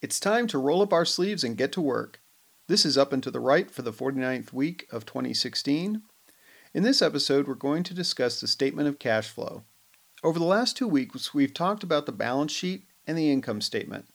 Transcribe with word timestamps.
It's 0.00 0.20
time 0.20 0.46
to 0.48 0.58
roll 0.58 0.80
up 0.80 0.92
our 0.92 1.04
sleeves 1.04 1.42
and 1.42 1.56
get 1.56 1.72
to 1.72 1.80
work. 1.80 2.20
This 2.68 2.86
is 2.86 2.96
Up 2.96 3.12
and 3.12 3.20
to 3.24 3.32
the 3.32 3.40
Right 3.40 3.68
for 3.68 3.82
the 3.82 3.92
49th 3.92 4.52
week 4.52 4.86
of 4.92 5.04
2016. 5.04 6.02
In 6.72 6.82
this 6.84 7.02
episode, 7.02 7.48
we're 7.48 7.54
going 7.54 7.82
to 7.82 7.94
discuss 7.94 8.40
the 8.40 8.46
statement 8.46 8.86
of 8.86 9.00
cash 9.00 9.28
flow. 9.28 9.64
Over 10.22 10.38
the 10.38 10.44
last 10.44 10.76
two 10.76 10.86
weeks, 10.86 11.34
we've 11.34 11.52
talked 11.52 11.82
about 11.82 12.06
the 12.06 12.12
balance 12.12 12.52
sheet 12.52 12.84
and 13.08 13.18
the 13.18 13.32
income 13.32 13.60
statement. 13.60 14.06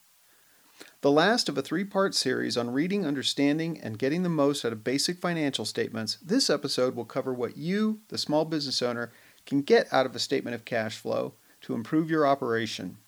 The 1.02 1.12
last 1.12 1.50
of 1.50 1.58
a 1.58 1.62
three 1.62 1.84
part 1.84 2.16
series 2.16 2.56
on 2.56 2.72
reading, 2.72 3.06
understanding, 3.06 3.78
and 3.82 4.00
getting 4.00 4.24
the 4.24 4.30
most 4.30 4.64
out 4.64 4.72
of 4.72 4.86
basic 4.86 5.18
financial 5.18 5.66
statements, 5.66 6.18
this 6.24 6.50
episode 6.50 6.96
will 6.96 7.04
cover 7.04 7.34
what 7.34 7.58
you, 7.58 8.00
the 8.08 8.18
small 8.18 8.46
business 8.46 8.82
owner, 8.82 9.12
can 9.46 9.62
get 9.62 9.92
out 9.92 10.06
of 10.06 10.16
a 10.16 10.20
statement 10.20 10.56
of 10.56 10.64
cash 10.64 10.98
flow 10.98 11.34
to 11.60 11.74
improve 11.74 12.10
your 12.10 12.26
operation. 12.26 13.00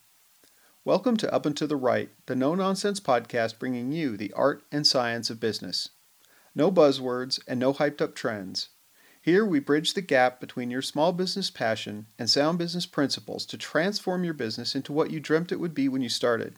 Welcome 0.86 1.18
to 1.18 1.34
Up 1.34 1.48
and 1.48 1.58
to 1.58 1.66
the 1.66 1.76
Right, 1.76 2.12
the 2.28 2.36
no 2.36 2.54
nonsense 2.54 3.00
podcast 3.00 3.58
bringing 3.58 3.92
you 3.92 4.16
the 4.16 4.32
art 4.34 4.62
and 4.72 4.86
science 4.86 5.32
of 5.32 5.40
business. 5.40 5.90
No 6.54 6.72
buzzwords 6.72 7.40
and 7.48 7.60
no 7.60 7.74
hyped 7.74 8.02
up 8.02 8.14
trends. 8.14 8.70
Here 9.20 9.44
we 9.44 9.60
bridge 9.60 9.96
the 9.96 10.04
gap 10.04 10.40
between 10.40 10.70
your 10.70 10.84
small 10.84 11.12
business 11.12 11.50
passion 11.50 12.06
and 12.20 12.30
sound 12.30 12.60
business 12.60 12.86
principles 12.86 13.48
to 13.48 13.58
transform 13.58 14.24
your 14.24 14.36
business 14.36 14.76
into 14.76 14.94
what 14.94 15.10
you 15.10 15.20
dreamt 15.20 15.52
it 15.52 15.60
would 15.60 15.74
be 15.74 15.90
when 15.90 16.04
you 16.04 16.08
started, 16.08 16.54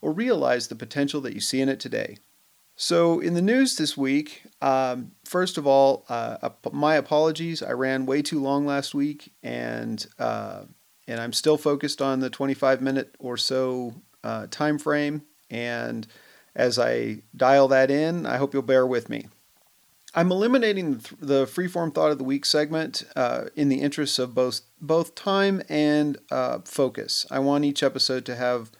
or 0.00 0.10
realize 0.10 0.66
the 0.66 0.74
potential 0.74 1.20
that 1.20 1.34
you 1.34 1.40
see 1.40 1.60
in 1.60 1.68
it 1.68 1.78
today. 1.78 2.18
So, 2.74 3.20
in 3.20 3.34
the 3.34 3.40
news 3.40 3.76
this 3.76 3.96
week, 3.96 4.42
um, 4.60 5.12
first 5.24 5.56
of 5.56 5.64
all, 5.68 6.06
uh, 6.08 6.48
my 6.72 6.96
apologies. 6.96 7.62
I 7.62 7.70
ran 7.70 8.04
way 8.04 8.20
too 8.20 8.42
long 8.42 8.66
last 8.66 8.96
week, 8.96 9.32
and 9.44 10.04
uh, 10.18 10.62
and 11.10 11.20
I'm 11.20 11.32
still 11.32 11.56
focused 11.56 12.00
on 12.00 12.20
the 12.20 12.30
25 12.30 12.80
minute 12.80 13.16
or 13.18 13.36
so 13.36 13.94
uh, 14.22 14.46
time 14.50 14.78
frame. 14.78 15.22
And 15.50 16.06
as 16.54 16.78
I 16.78 17.22
dial 17.36 17.68
that 17.68 17.90
in, 17.90 18.26
I 18.26 18.36
hope 18.36 18.54
you'll 18.54 18.62
bear 18.62 18.86
with 18.86 19.08
me. 19.08 19.26
I'm 20.14 20.30
eliminating 20.30 21.02
the 21.20 21.46
freeform 21.46 21.94
thought 21.94 22.10
of 22.10 22.18
the 22.18 22.24
week 22.24 22.44
segment 22.44 23.04
uh, 23.16 23.44
in 23.54 23.68
the 23.68 23.80
interests 23.80 24.18
of 24.18 24.34
both 24.34 24.62
both 24.80 25.14
time 25.14 25.62
and 25.68 26.18
uh, 26.30 26.58
focus. 26.64 27.26
I 27.30 27.38
want 27.38 27.64
each 27.64 27.82
episode 27.82 28.24
to 28.26 28.34
have 28.34 28.70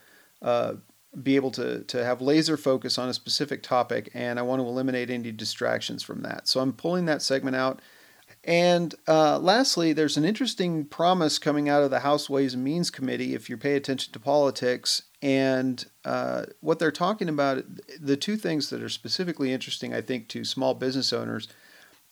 uh, 0.42 0.74
be 1.22 1.36
able 1.36 1.52
to 1.52 1.84
to 1.84 2.04
have 2.04 2.20
laser 2.20 2.56
focus 2.56 2.98
on 2.98 3.08
a 3.08 3.14
specific 3.14 3.62
topic, 3.62 4.10
and 4.12 4.40
I 4.40 4.42
want 4.42 4.60
to 4.60 4.66
eliminate 4.66 5.08
any 5.08 5.30
distractions 5.30 6.02
from 6.02 6.22
that. 6.22 6.48
So 6.48 6.60
I'm 6.60 6.72
pulling 6.72 7.06
that 7.06 7.22
segment 7.22 7.54
out 7.54 7.80
and 8.44 8.94
uh, 9.06 9.38
lastly, 9.38 9.92
there's 9.92 10.16
an 10.16 10.24
interesting 10.24 10.86
promise 10.86 11.38
coming 11.38 11.68
out 11.68 11.82
of 11.82 11.90
the 11.90 12.00
House 12.00 12.30
Ways 12.30 12.54
and 12.54 12.64
Means 12.64 12.90
Committee 12.90 13.34
if 13.34 13.50
you 13.50 13.56
pay 13.58 13.76
attention 13.76 14.12
to 14.12 14.18
politics. 14.18 15.02
And 15.20 15.84
uh, 16.06 16.46
what 16.60 16.78
they're 16.78 16.90
talking 16.90 17.28
about, 17.28 17.64
the 18.00 18.16
two 18.16 18.36
things 18.36 18.70
that 18.70 18.82
are 18.82 18.88
specifically 18.88 19.52
interesting, 19.52 19.92
I 19.92 20.00
think, 20.00 20.28
to 20.28 20.44
small 20.44 20.72
business 20.72 21.12
owners 21.12 21.48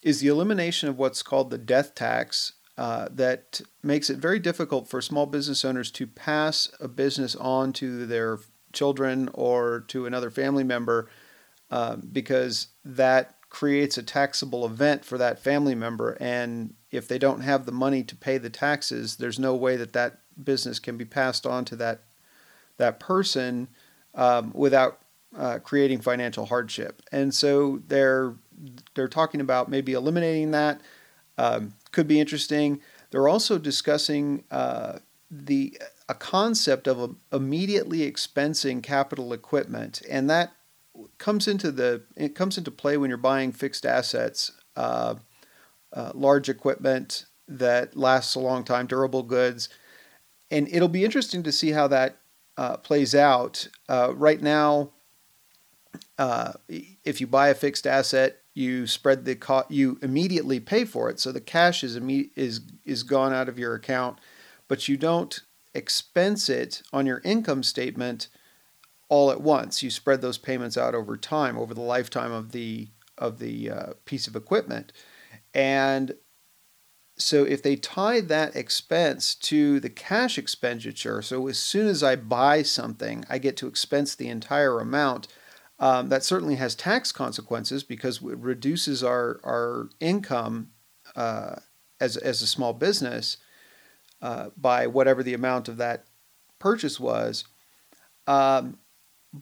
is 0.03 0.20
the 0.20 0.29
elimination 0.29 0.89
of 0.89 0.98
what's 0.98 1.23
called 1.23 1.51
the 1.51 1.59
death 1.59 1.95
tax. 1.95 2.53
Uh, 2.77 3.09
that 3.11 3.61
makes 3.83 4.09
it 4.09 4.19
very 4.19 4.39
difficult 4.39 4.89
for 4.89 5.03
small 5.03 5.27
business 5.27 5.65
owners 5.65 5.91
to 5.91 6.07
pass 6.07 6.70
a 6.79 6.87
business 6.87 7.35
on 7.35 7.73
to 7.73 8.07
their 8.07 8.39
children 8.73 9.29
or 9.35 9.81
to 9.89 10.07
another 10.07 10.31
family 10.31 10.63
member 10.63 11.09
uh, 11.73 11.97
because 11.97 12.69
that 12.85 13.38
creates 13.51 13.97
a 13.97 14.03
taxable 14.03 14.67
event 14.67 15.05
for 15.05 15.19
that 15.19 15.39
family 15.39 15.75
member. 15.75 16.17
And 16.21 16.75
if 16.91 17.09
they 17.09 17.19
don't 17.19 17.41
have 17.41 17.67
the 17.67 17.73
money 17.73 18.03
to 18.05 18.17
pay 18.17 18.39
the 18.39 18.51
taxes, 18.51 19.17
there's 19.17 19.39
no 19.39 19.55
way 19.55 19.77
that 19.77 19.93
that 19.95 20.19
business 20.43 20.79
can 20.79 20.97
be 20.97 21.05
passed 21.05 21.47
on 21.47 21.65
to 21.67 21.77
that 21.77 22.03
that 22.77 23.01
person 23.01 23.69
um, 24.15 24.53
without 24.55 25.01
uh, 25.37 25.59
creating 25.59 26.01
financial 26.01 26.47
hardship. 26.47 27.03
And 27.11 27.35
so 27.35 27.83
they're 27.87 28.35
they're 28.95 29.09
talking 29.09 29.41
about 29.41 29.69
maybe 29.69 29.93
eliminating 29.93 30.51
that. 30.53 30.81
Um, 31.37 31.75
could 31.93 32.09
be 32.09 32.21
interesting. 32.21 32.81
They're 33.11 33.29
also 33.29 33.58
discussing 33.58 34.45
uh, 34.51 34.98
the 35.31 35.81
a 36.08 36.14
concept 36.14 36.89
of 36.89 37.17
immediately 37.33 38.11
expensing 38.11 38.83
capital 38.83 39.33
equipment, 39.33 40.03
and 40.08 40.29
that 40.31 40.53
comes 41.19 41.48
into 41.48 41.70
the 41.70 42.03
it 42.17 42.35
comes 42.35 42.59
into 42.59 42.70
play 42.70 42.97
when 42.97 43.11
you're 43.11 43.17
buying 43.17 43.53
fixed 43.53 43.86
assets, 43.86 44.53
uh, 44.77 45.17
uh, 45.92 46.13
large 46.14 46.48
equipment 46.48 47.27
that 47.47 47.97
lasts 47.97 48.35
a 48.35 48.41
long 48.41 48.64
time, 48.64 48.86
durable 48.86 49.23
goods, 49.23 49.69
and 50.51 50.69
it'll 50.69 50.89
be 50.89 51.05
interesting 51.05 51.42
to 51.42 51.53
see 51.53 51.70
how 51.70 51.89
that 51.89 52.17
uh, 52.57 52.77
plays 52.77 53.14
out. 53.14 53.69
Uh, 53.89 54.13
right 54.14 54.42
now, 54.42 54.91
uh, 56.19 56.53
if 56.69 57.20
you 57.20 57.27
buy 57.27 57.48
a 57.48 57.55
fixed 57.55 57.87
asset, 57.87 58.39
you 58.55 58.87
spread 58.87 59.25
the 59.25 59.37
co- 59.37 59.67
you 59.69 59.98
immediately 60.03 60.61
pay 60.61 60.85
for 60.85 61.08
it, 61.08 61.20
so 61.20 61.33
the 61.33 61.41
cash 61.41 61.85
is 61.85 61.98
imme- 61.98 62.31
is 62.37 62.61
is 62.85 63.03
gone 63.03 63.33
out 63.33 63.48
of 63.48 63.58
your 63.58 63.75
account, 63.75 64.19
but 64.67 64.89
you 64.89 64.97
don't 64.97 65.41
expense 65.75 66.48
it 66.48 66.83
on 66.92 67.07
your 67.07 67.20
income 67.25 67.63
statement 67.63 68.29
all 69.08 69.30
at 69.30 69.41
once. 69.41 69.83
You 69.83 69.91
spread 69.91 70.20
those 70.20 70.39
payments 70.39 70.77
out 70.77 70.95
over 70.95 71.17
time, 71.17 71.57
over 71.57 71.74
the 71.74 71.80
lifetime 71.80 72.33
of 72.33 72.52
the 72.52 72.89
of 73.17 73.39
the 73.39 73.70
uh, 73.70 73.92
piece 74.05 74.29
of 74.29 74.36
equipment, 74.36 74.92
and 75.52 76.14
so 77.19 77.45
if 77.45 77.63
they 77.63 77.77
tie 77.77 78.20
that 78.20 78.55
expense 78.55 79.35
to 79.35 79.80
the 79.80 79.91
cash 79.91 80.39
expenditure, 80.39 81.20
so 81.20 81.48
as 81.48 81.58
soon 81.58 81.89
as 81.89 82.02
I 82.02 82.14
buy 82.17 82.63
something, 82.63 83.24
I 83.29 83.39
get 83.39 83.57
to 83.58 83.67
expense 83.67 84.14
the 84.14 84.29
entire 84.29 84.79
amount. 84.79 85.29
Um, 85.80 86.08
that 86.08 86.25
certainly 86.25 86.57
has 86.57 86.75
tax 86.75 87.13
consequences 87.13 87.85
because 87.85 88.17
it 88.19 88.39
reduces 88.39 89.05
our 89.05 89.40
our 89.45 89.90
income 90.01 90.70
uh, 91.14 91.57
as 92.01 92.17
as 92.17 92.42
a 92.42 92.46
small 92.46 92.73
business 92.73 93.36
uh, 94.20 94.51
by 94.57 94.86
whatever 94.86 95.23
the 95.23 95.35
amount 95.35 95.69
of 95.69 95.77
that 95.77 96.07
purchase 96.58 96.98
was. 96.98 97.45
Um, 98.27 98.79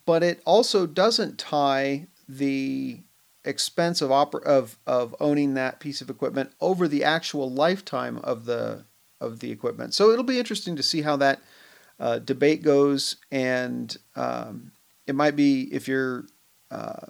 but 0.05 0.23
it 0.23 0.43
also 0.45 0.87
doesn't 0.87 1.39
tie 1.39 2.07
the 2.29 3.01
expense 3.45 4.03
of 4.03 4.11
oper- 4.11 4.43
of 4.43 4.77
of 4.87 5.15
owning 5.21 5.55
that 5.55 5.79
piece 5.81 6.01
of 6.01 6.11
equipment 6.11 6.51
over 6.61 6.89
the 6.89 7.05
actual 7.05 7.51
lifetime 7.51 8.19
of 8.19 8.45
the 8.45 8.85
of 9.21 9.41
the 9.41 9.51
equipment. 9.51 9.95
So 9.95 10.11
it'll 10.11 10.25
be 10.25 10.39
interesting 10.39 10.77
to 10.77 10.83
see 10.83 11.03
how 11.03 11.17
that 11.17 11.41
uh, 11.99 12.19
debate 12.19 12.63
goes, 12.63 13.17
and 13.31 13.97
um, 14.17 14.73
it 15.07 15.15
might 15.15 15.37
be 15.37 15.73
if 15.73 15.89
you're 15.89 16.27
uh, 16.71 17.07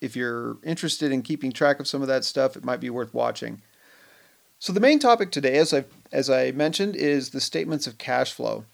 if 0.00 0.16
you're 0.16 0.58
interested 0.64 1.12
in 1.12 1.22
keeping 1.22 1.52
track 1.52 1.80
of 1.80 1.88
some 1.88 2.02
of 2.02 2.08
that 2.08 2.24
stuff, 2.24 2.56
it 2.56 2.64
might 2.64 2.80
be 2.80 2.90
worth 2.90 3.14
watching. 3.14 3.62
So 4.58 4.72
the 4.72 4.80
main 4.80 4.98
topic 4.98 5.30
today, 5.30 5.56
as 5.56 5.72
I 5.72 5.84
as 6.12 6.28
I 6.28 6.50
mentioned, 6.50 6.96
is 6.96 7.30
the 7.30 7.40
statements 7.40 7.86
of 7.86 7.96
cash 7.96 8.32
flow, 8.32 8.64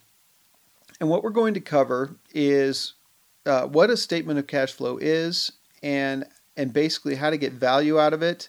and 0.98 1.08
what 1.08 1.22
we're 1.22 1.30
going 1.30 1.54
to 1.54 1.60
cover 1.60 2.16
is 2.34 2.94
uh, 3.46 3.66
what 3.66 3.90
a 3.90 3.96
statement 3.96 4.38
of 4.38 4.46
cash 4.46 4.72
flow 4.72 4.98
is 4.98 5.52
and 5.82 6.24
and 6.56 6.72
basically 6.72 7.14
how 7.14 7.30
to 7.30 7.36
get 7.36 7.52
value 7.52 7.98
out 7.98 8.12
of 8.12 8.22
it. 8.22 8.48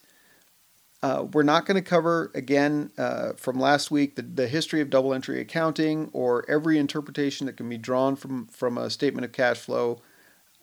Uh, 1.04 1.26
we're 1.34 1.44
not 1.44 1.66
going 1.66 1.76
to 1.76 1.88
cover 1.88 2.32
again 2.34 2.90
uh, 2.98 3.34
from 3.34 3.60
last 3.60 3.92
week 3.92 4.16
the, 4.16 4.24
the 4.24 4.48
history 4.48 4.82
of 4.82 4.90
double 4.90 5.14
entry 5.14 5.40
accounting 5.40 6.10
or 6.12 6.44
every 6.50 6.80
interpretation 6.80 7.46
that 7.46 7.56
can 7.56 7.70
be 7.70 7.78
drawn 7.78 8.16
from 8.16 8.48
from 8.48 8.78
a 8.78 8.90
statement 8.90 9.24
of 9.24 9.32
cash 9.32 9.58
flow. 9.58 10.02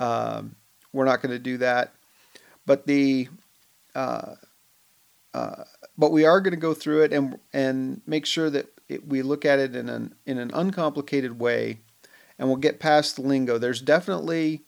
Um, 0.01 0.57
we're 0.93 1.05
not 1.05 1.23
going 1.23 1.33
to 1.33 1.39
do 1.39 1.57
that, 1.59 1.93
but 2.67 2.87
the 2.87 3.29
uh, 3.95 4.35
uh, 5.33 5.65
but 5.97 6.11
we 6.11 6.25
are 6.25 6.41
going 6.41 6.55
to 6.55 6.61
go 6.61 6.75
through 6.75 7.03
it 7.03 7.13
and 7.13 7.39
and 7.53 8.01
make 8.07 8.27
sure 8.27 8.51
that 8.51 8.67
it, 8.89 9.07
we 9.07 9.23
look 9.23 9.45
at 9.45 9.61
it 9.61 9.77
in 9.77 9.89
an 9.89 10.15
in 10.27 10.39
an 10.39 10.51
uncomplicated 10.53 11.39
way 11.39 11.79
and 12.39 12.49
we'll 12.49 12.57
get 12.57 12.81
past 12.81 13.17
the 13.17 13.23
lingo. 13.23 13.59
There's 13.59 13.81
definitely 13.81 14.63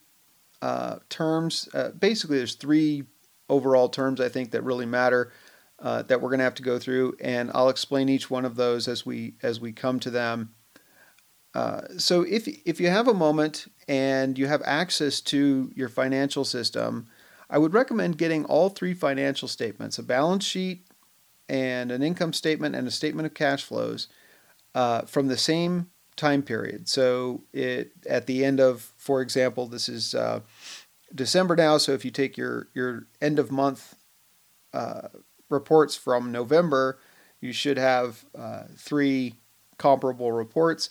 uh, 0.63 0.97
terms. 1.09 1.69
Uh, 1.75 1.91
basically, 1.91 2.39
there's 2.39 2.55
three 2.55 3.05
overall 3.49 3.89
terms 3.89 4.21
I 4.21 4.29
think 4.29 4.51
that 4.51 4.63
really 4.63 4.87
matter 4.87 5.33
uh, 5.79 6.03
that 6.03 6.21
we're 6.21 6.31
going 6.31 6.39
to 6.39 6.45
have 6.45 6.55
to 6.55 6.63
go 6.63 6.79
through, 6.79 7.17
and 7.21 7.51
I'll 7.55 7.69
explain 7.69 8.09
each 8.09 8.31
one 8.31 8.45
of 8.45 8.57
those 8.57 8.89
as 8.89 9.05
we 9.05 9.35
as 9.43 9.61
we 9.61 9.73
come 9.73 10.01
to 10.01 10.11
them. 10.11 10.55
Uh, 11.55 11.83
so 11.99 12.23
if 12.23 12.49
if 12.67 12.81
you 12.81 12.89
have 12.89 13.09
a 13.09 13.15
moment 13.15 13.67
and 13.89 14.39
you 14.39 14.47
have 14.47 14.63
access 14.65 15.21
to 15.23 15.71
your 15.75 15.89
financial 15.89 16.45
system, 16.45 17.09
I 17.49 17.59
would 17.59 17.75
recommend 17.75 18.19
getting 18.19 18.45
all 18.45 18.69
three 18.69 18.95
financial 18.95 19.49
statements: 19.49 19.99
a 19.99 20.03
balance 20.03 20.45
sheet, 20.45 20.87
and 21.49 21.91
an 21.91 22.03
income 22.03 22.33
statement, 22.33 22.75
and 22.75 22.89
a 22.89 22.91
statement 22.91 23.27
of 23.27 23.35
cash 23.35 23.65
flows 23.65 24.09
uh, 24.75 25.03
from 25.03 25.29
the 25.29 25.37
same 25.37 25.91
time 26.17 26.43
period. 26.43 26.89
So 26.89 27.43
it 27.53 27.93
at 28.09 28.27
the 28.27 28.45
end 28.45 28.61
of, 28.61 28.93
for 28.97 29.21
example, 29.21 29.67
this 29.67 29.89
is 29.89 30.15
uh, 30.15 30.41
December 31.15 31.57
now. 31.57 31.79
So 31.79 31.93
if 31.93 32.05
you 32.05 32.11
take 32.11 32.37
your 32.37 32.69
your 32.75 33.07
end 33.21 33.39
of 33.39 33.51
month 33.51 33.95
uh, 34.73 35.09
reports 35.49 35.97
from 35.97 36.33
November, 36.33 36.99
you 37.41 37.53
should 37.53 37.79
have 37.79 38.25
uh, 38.37 38.65
three 38.77 39.35
comparable 39.79 40.33
reports, 40.33 40.89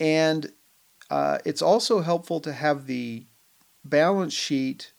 and 0.00 0.52
uh, 1.10 1.38
it's 1.44 1.62
also 1.62 2.00
helpful 2.00 2.40
to 2.40 2.52
have 2.52 2.86
the 2.86 3.26
balance 3.84 4.32
sheet 4.32 4.92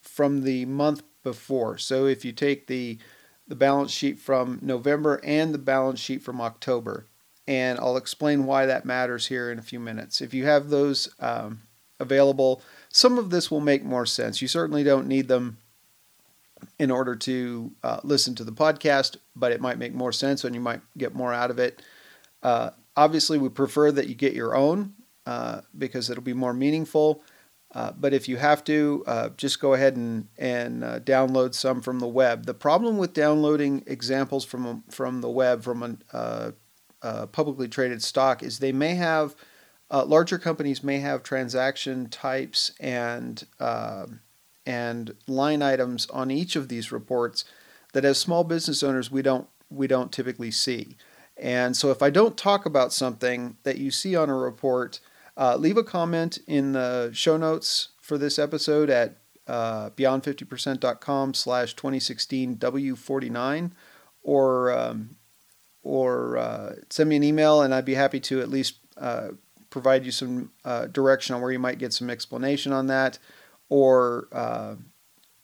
from 0.00 0.42
the 0.42 0.64
month 0.66 1.02
before. 1.22 1.78
So 1.78 2.06
if 2.06 2.24
you 2.24 2.32
take 2.32 2.66
the 2.66 2.98
the 3.46 3.56
balance 3.56 3.90
sheet 3.90 4.18
from 4.18 4.58
November 4.62 5.20
and 5.22 5.52
the 5.52 5.58
balance 5.58 6.00
sheet 6.00 6.22
from 6.22 6.40
October, 6.40 7.06
and 7.46 7.78
I'll 7.78 7.96
explain 7.96 8.46
why 8.46 8.66
that 8.66 8.84
matters 8.84 9.26
here 9.26 9.50
in 9.50 9.58
a 9.58 9.62
few 9.62 9.80
minutes. 9.80 10.20
If 10.20 10.32
you 10.32 10.46
have 10.46 10.68
those 10.68 11.08
um, 11.20 11.62
available, 12.00 12.62
some 12.88 13.18
of 13.18 13.30
this 13.30 13.50
will 13.50 13.60
make 13.60 13.84
more 13.84 14.06
sense. 14.06 14.40
You 14.40 14.48
certainly 14.48 14.84
don't 14.84 15.06
need 15.06 15.28
them 15.28 15.58
in 16.78 16.90
order 16.90 17.14
to 17.14 17.72
uh, 17.82 18.00
listen 18.02 18.34
to 18.36 18.44
the 18.44 18.52
podcast, 18.52 19.16
but 19.36 19.52
it 19.52 19.60
might 19.60 19.78
make 19.78 19.94
more 19.94 20.12
sense 20.12 20.44
and 20.44 20.54
you 20.54 20.60
might 20.60 20.80
get 20.96 21.14
more 21.14 21.32
out 21.32 21.50
of 21.50 21.58
it. 21.58 21.82
Uh, 22.42 22.70
obviously, 22.96 23.38
we 23.38 23.48
prefer 23.48 23.92
that 23.92 24.08
you 24.08 24.14
get 24.14 24.34
your 24.34 24.54
own 24.54 24.94
uh, 25.26 25.60
because 25.76 26.10
it'll 26.10 26.22
be 26.22 26.32
more 26.32 26.54
meaningful. 26.54 27.22
Uh, 27.74 27.92
but 27.98 28.14
if 28.14 28.28
you 28.28 28.36
have 28.36 28.62
to, 28.62 29.02
uh, 29.06 29.28
just 29.30 29.60
go 29.60 29.74
ahead 29.74 29.96
and, 29.96 30.28
and 30.38 30.84
uh, 30.84 31.00
download 31.00 31.54
some 31.54 31.82
from 31.82 31.98
the 31.98 32.06
web. 32.06 32.46
The 32.46 32.54
problem 32.54 32.98
with 32.98 33.12
downloading 33.12 33.82
examples 33.86 34.44
from, 34.44 34.84
from 34.90 35.20
the 35.20 35.30
web 35.30 35.64
from 35.64 35.98
a, 36.12 36.54
a 37.04 37.26
publicly 37.26 37.68
traded 37.68 38.02
stock 38.02 38.42
is 38.42 38.58
they 38.58 38.72
may 38.72 38.94
have, 38.94 39.34
larger 39.90 40.38
companies 40.38 40.82
may 40.82 40.98
have 40.98 41.22
transaction 41.22 42.08
types 42.08 42.72
and 42.80 43.44
um, 43.60 44.20
and 44.66 45.14
line 45.26 45.62
items 45.62 46.06
on 46.10 46.30
each 46.30 46.56
of 46.56 46.68
these 46.68 46.90
reports 46.90 47.44
that 47.92 48.04
as 48.04 48.18
small 48.18 48.44
business 48.44 48.82
owners 48.82 49.10
we 49.10 49.22
don't 49.22 49.48
we 49.70 49.86
don't 49.86 50.12
typically 50.12 50.50
see. 50.50 50.96
And 51.36 51.76
so 51.76 51.90
if 51.90 52.02
I 52.02 52.10
don't 52.10 52.36
talk 52.36 52.64
about 52.64 52.92
something 52.92 53.56
that 53.64 53.78
you 53.78 53.90
see 53.90 54.14
on 54.14 54.30
a 54.30 54.36
report, 54.36 55.00
uh, 55.36 55.56
leave 55.56 55.76
a 55.76 55.82
comment 55.82 56.38
in 56.46 56.72
the 56.72 57.10
show 57.12 57.36
notes 57.36 57.88
for 58.00 58.16
this 58.16 58.38
episode 58.38 58.88
at 58.88 59.16
uh, 59.48 59.90
beyond50percent.com 59.90 61.34
slash 61.34 61.74
2016 61.74 62.56
W49 62.56 63.72
or 64.22 64.72
um, 64.72 65.16
or 65.84 66.36
uh, 66.36 66.72
send 66.90 67.08
me 67.08 67.16
an 67.16 67.22
email 67.22 67.62
and 67.62 67.72
I'd 67.72 67.84
be 67.84 67.94
happy 67.94 68.18
to 68.20 68.40
at 68.40 68.48
least 68.48 68.78
uh, 68.96 69.28
provide 69.70 70.04
you 70.04 70.10
some 70.10 70.50
uh, 70.64 70.86
direction 70.86 71.34
on 71.34 71.40
where 71.40 71.52
you 71.52 71.58
might 71.58 71.78
get 71.78 71.92
some 71.92 72.10
explanation 72.10 72.72
on 72.72 72.88
that 72.88 73.18
or 73.68 74.28
uh, 74.32 74.74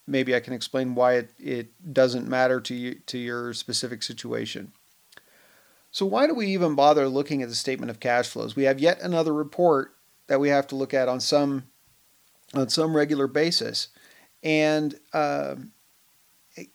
maybe 0.07 0.35
I 0.35 0.41
can 0.41 0.53
explain 0.53 0.95
why 0.95 1.15
it, 1.15 1.31
it 1.39 1.93
doesn't 1.93 2.29
matter 2.29 2.61
to 2.61 2.75
you 2.75 2.95
to 3.07 3.19
your 3.19 3.53
specific 3.55 4.03
situation. 4.03 4.73
So 5.93 6.07
why 6.07 6.27
do 6.27 6.35
we 6.35 6.47
even 6.47 6.75
bother 6.75 7.09
looking 7.09 7.43
at 7.43 7.49
the 7.49 7.55
statement 7.55 7.91
of 7.91 8.01
cash 8.01 8.29
flows? 8.29 8.55
We 8.55 8.65
have 8.65 8.79
yet 8.79 9.01
another 9.01 9.33
report 9.33 9.95
that 10.29 10.41
we 10.41 10.49
have 10.49 10.67
to 10.69 10.77
look 10.77 10.95
at 10.95 11.09
on 11.09 11.21
some 11.21 11.65
on 12.55 12.69
some 12.69 12.97
regular 12.97 13.27
basis, 13.27 13.89
and 14.43 14.99
uh, 15.13 15.57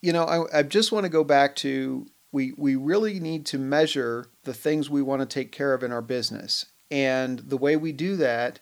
you 0.00 0.12
know 0.12 0.24
I, 0.24 0.58
I 0.58 0.62
just 0.62 0.92
want 0.92 1.04
to 1.04 1.10
go 1.10 1.24
back 1.24 1.56
to 1.56 2.06
we 2.32 2.52
we 2.56 2.76
really 2.76 3.20
need 3.20 3.46
to 3.46 3.58
measure 3.58 4.26
the 4.44 4.54
things 4.54 4.90
we 4.90 5.02
want 5.02 5.20
to 5.20 5.26
take 5.26 5.52
care 5.52 5.74
of 5.74 5.82
in 5.82 5.92
our 5.92 6.02
business, 6.02 6.66
and 6.90 7.38
the 7.40 7.56
way 7.56 7.76
we 7.76 7.92
do 7.92 8.16
that 8.16 8.60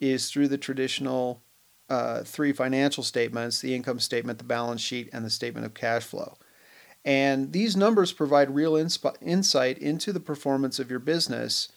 is 0.00 0.30
through 0.30 0.48
the 0.48 0.58
traditional 0.58 1.42
uh, 1.88 2.22
three 2.22 2.52
financial 2.52 3.02
statements 3.02 3.60
the 3.60 3.74
income 3.74 4.00
statement, 4.00 4.38
the 4.38 4.44
balance 4.44 4.80
sheet, 4.80 5.08
and 5.12 5.24
the 5.24 5.30
statement 5.30 5.66
of 5.66 5.74
cash 5.74 6.04
flow. 6.04 6.36
And 7.04 7.52
these 7.52 7.76
numbers 7.76 8.12
provide 8.12 8.54
real 8.54 8.72
insp- 8.72 9.16
insight 9.20 9.78
into 9.78 10.12
the 10.12 10.20
performance 10.20 10.78
of 10.78 10.90
your 10.90 11.00
business 11.00 11.68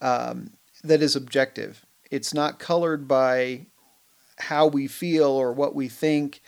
um, 0.00 0.52
that 0.84 1.02
is 1.02 1.16
objective. 1.16 1.84
It's 2.10 2.32
not 2.32 2.58
colored 2.58 3.08
by 3.08 3.66
how 4.38 4.66
we 4.66 4.86
feel 4.86 5.28
or 5.28 5.52
what 5.52 5.74
we 5.74 5.88
think. 5.88 6.40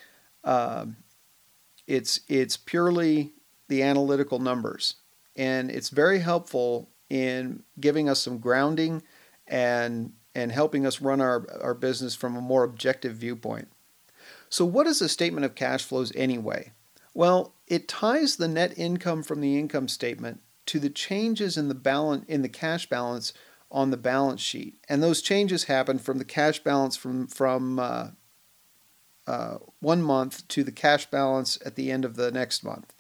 Um, 0.44 0.96
it's 1.86 2.20
it's 2.28 2.56
purely 2.56 3.32
the 3.72 3.82
analytical 3.82 4.38
numbers, 4.38 4.96
and 5.34 5.70
it's 5.70 5.88
very 5.88 6.18
helpful 6.18 6.90
in 7.08 7.62
giving 7.80 8.06
us 8.06 8.20
some 8.20 8.36
grounding 8.36 9.02
and 9.46 10.12
and 10.34 10.52
helping 10.52 10.86
us 10.86 11.00
run 11.00 11.22
our, 11.22 11.46
our 11.62 11.72
business 11.72 12.14
from 12.14 12.36
a 12.36 12.40
more 12.40 12.64
objective 12.64 13.14
viewpoint. 13.16 13.68
So, 14.50 14.66
what 14.66 14.86
is 14.86 15.00
a 15.00 15.08
statement 15.08 15.46
of 15.46 15.54
cash 15.54 15.84
flows 15.84 16.12
anyway? 16.14 16.72
Well, 17.14 17.54
it 17.66 17.88
ties 17.88 18.36
the 18.36 18.46
net 18.46 18.74
income 18.76 19.22
from 19.22 19.40
the 19.40 19.58
income 19.58 19.88
statement 19.88 20.40
to 20.66 20.78
the 20.78 20.90
changes 20.90 21.56
in 21.56 21.68
the 21.68 21.74
balance 21.74 22.26
in 22.28 22.42
the 22.42 22.50
cash 22.50 22.90
balance 22.90 23.32
on 23.70 23.90
the 23.90 23.96
balance 23.96 24.42
sheet, 24.42 24.76
and 24.86 25.02
those 25.02 25.22
changes 25.22 25.64
happen 25.64 25.98
from 25.98 26.18
the 26.18 26.26
cash 26.26 26.62
balance 26.62 26.94
from 26.94 27.26
from 27.26 27.78
uh, 27.78 28.08
uh, 29.26 29.56
one 29.80 30.02
month 30.02 30.46
to 30.48 30.62
the 30.62 30.72
cash 30.72 31.06
balance 31.06 31.58
at 31.64 31.74
the 31.74 31.90
end 31.90 32.04
of 32.04 32.16
the 32.16 32.30
next 32.30 32.62
month, 32.62 32.92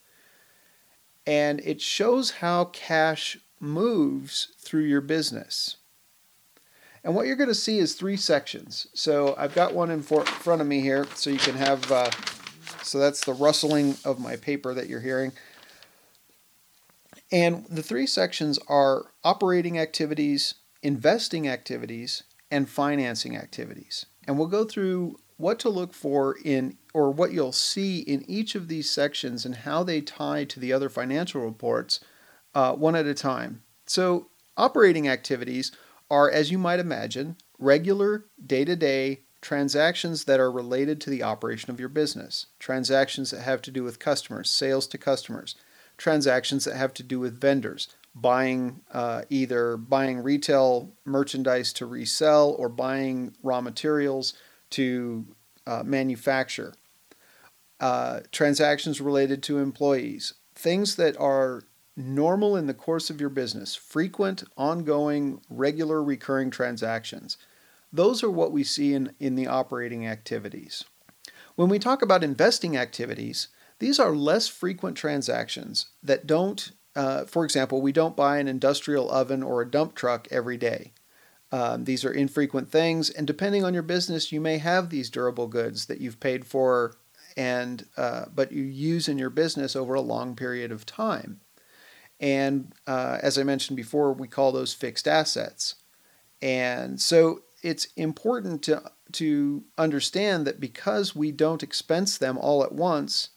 and 1.26 1.60
it 1.60 1.80
shows 1.80 2.30
how 2.30 2.66
cash 2.66 3.38
moves 3.60 4.48
through 4.58 4.84
your 4.84 5.00
business. 5.00 5.76
And 7.04 7.14
what 7.14 7.26
you're 7.26 7.36
going 7.36 7.48
to 7.48 7.54
see 7.54 7.78
is 7.78 7.94
three 7.94 8.16
sections. 8.16 8.86
So 8.94 9.34
I've 9.36 9.54
got 9.54 9.74
one 9.74 9.90
in 9.90 10.02
front 10.02 10.60
of 10.60 10.66
me 10.66 10.80
here, 10.80 11.06
so 11.14 11.30
you 11.30 11.38
can 11.38 11.56
have, 11.56 11.90
uh, 11.90 12.10
so 12.82 12.98
that's 12.98 13.24
the 13.24 13.34
rustling 13.34 13.96
of 14.04 14.20
my 14.20 14.36
paper 14.36 14.72
that 14.74 14.88
you're 14.88 15.00
hearing. 15.00 15.32
And 17.32 17.66
the 17.66 17.82
three 17.82 18.06
sections 18.06 18.58
are 18.68 19.06
operating 19.24 19.78
activities, 19.78 20.54
investing 20.82 21.48
activities, 21.48 22.24
and 22.50 22.68
financing 22.68 23.36
activities. 23.36 24.06
And 24.28 24.38
we'll 24.38 24.48
go 24.48 24.64
through 24.64 25.18
what 25.38 25.58
to 25.60 25.70
look 25.70 25.94
for 25.94 26.36
in, 26.44 26.76
or 26.94 27.10
what 27.10 27.32
you'll 27.32 27.52
see 27.52 28.00
in 28.00 28.28
each 28.28 28.54
of 28.54 28.68
these 28.68 28.90
sections 28.90 29.44
and 29.44 29.56
how 29.56 29.82
they 29.82 30.00
tie 30.00 30.44
to 30.44 30.60
the 30.60 30.72
other 30.72 30.88
financial 30.88 31.40
reports 31.40 32.00
uh, 32.54 32.72
one 32.74 32.94
at 32.94 33.06
a 33.06 33.14
time. 33.14 33.62
So, 33.86 34.28
operating 34.56 35.08
activities 35.08 35.72
are, 36.10 36.30
as 36.30 36.50
you 36.50 36.58
might 36.58 36.80
imagine, 36.80 37.36
regular 37.58 38.26
day 38.44 38.64
to 38.64 38.76
day 38.76 39.20
transactions 39.40 40.24
that 40.24 40.40
are 40.40 40.52
related 40.52 41.00
to 41.00 41.10
the 41.10 41.22
operation 41.22 41.70
of 41.70 41.80
your 41.80 41.88
business, 41.88 42.46
transactions 42.58 43.30
that 43.32 43.42
have 43.42 43.60
to 43.62 43.70
do 43.70 43.82
with 43.82 43.98
customers, 43.98 44.50
sales 44.50 44.86
to 44.86 44.98
customers, 44.98 45.56
transactions 45.96 46.64
that 46.64 46.76
have 46.76 46.94
to 46.94 47.02
do 47.02 47.18
with 47.18 47.40
vendors, 47.40 47.88
buying 48.14 48.80
uh, 48.92 49.22
either 49.30 49.76
buying 49.76 50.22
retail 50.22 50.92
merchandise 51.04 51.72
to 51.72 51.86
resell 51.86 52.54
or 52.58 52.68
buying 52.68 53.34
raw 53.42 53.60
materials 53.60 54.34
to 54.70 55.26
uh, 55.66 55.82
manufacture, 55.84 56.74
uh, 57.82 58.20
transactions 58.30 59.00
related 59.00 59.42
to 59.42 59.58
employees, 59.58 60.34
things 60.54 60.94
that 60.94 61.16
are 61.18 61.64
normal 61.96 62.56
in 62.56 62.68
the 62.68 62.74
course 62.74 63.10
of 63.10 63.20
your 63.20 63.28
business, 63.28 63.74
frequent, 63.74 64.44
ongoing, 64.56 65.40
regular, 65.50 66.00
recurring 66.00 66.48
transactions. 66.48 67.36
Those 67.92 68.22
are 68.22 68.30
what 68.30 68.52
we 68.52 68.62
see 68.62 68.94
in, 68.94 69.12
in 69.18 69.34
the 69.34 69.48
operating 69.48 70.06
activities. 70.06 70.84
When 71.56 71.68
we 71.68 71.80
talk 71.80 72.02
about 72.02 72.22
investing 72.22 72.76
activities, 72.76 73.48
these 73.80 73.98
are 73.98 74.14
less 74.14 74.46
frequent 74.46 74.96
transactions 74.96 75.86
that 76.04 76.24
don't, 76.24 76.70
uh, 76.94 77.24
for 77.24 77.44
example, 77.44 77.82
we 77.82 77.90
don't 77.90 78.16
buy 78.16 78.38
an 78.38 78.46
industrial 78.46 79.10
oven 79.10 79.42
or 79.42 79.60
a 79.60 79.70
dump 79.70 79.96
truck 79.96 80.28
every 80.30 80.56
day. 80.56 80.92
Um, 81.50 81.84
these 81.84 82.04
are 82.04 82.12
infrequent 82.12 82.70
things, 82.70 83.10
and 83.10 83.26
depending 83.26 83.64
on 83.64 83.74
your 83.74 83.82
business, 83.82 84.30
you 84.30 84.40
may 84.40 84.58
have 84.58 84.88
these 84.88 85.10
durable 85.10 85.48
goods 85.48 85.86
that 85.86 86.00
you've 86.00 86.20
paid 86.20 86.46
for, 86.46 86.94
and 87.36 87.86
uh, 87.96 88.26
but 88.34 88.52
you 88.52 88.62
use 88.62 89.08
in 89.08 89.18
your 89.18 89.30
business 89.30 89.76
over 89.76 89.94
a 89.94 90.00
long 90.00 90.36
period 90.36 90.72
of 90.72 90.86
time. 90.86 91.40
And 92.20 92.72
uh, 92.86 93.18
as 93.20 93.36
I 93.36 93.42
mentioned 93.42 93.76
before, 93.76 94.12
we 94.12 94.28
call 94.28 94.52
those 94.52 94.72
fixed 94.72 95.08
assets. 95.08 95.74
And 96.40 97.00
so 97.00 97.42
it's 97.62 97.86
important 97.96 98.62
to, 98.64 98.90
to 99.12 99.64
understand 99.76 100.46
that 100.46 100.60
because 100.60 101.16
we 101.16 101.32
don't 101.32 101.62
expense 101.62 102.18
them 102.18 102.38
all 102.38 102.62
at 102.62 102.72
once, 102.72 103.30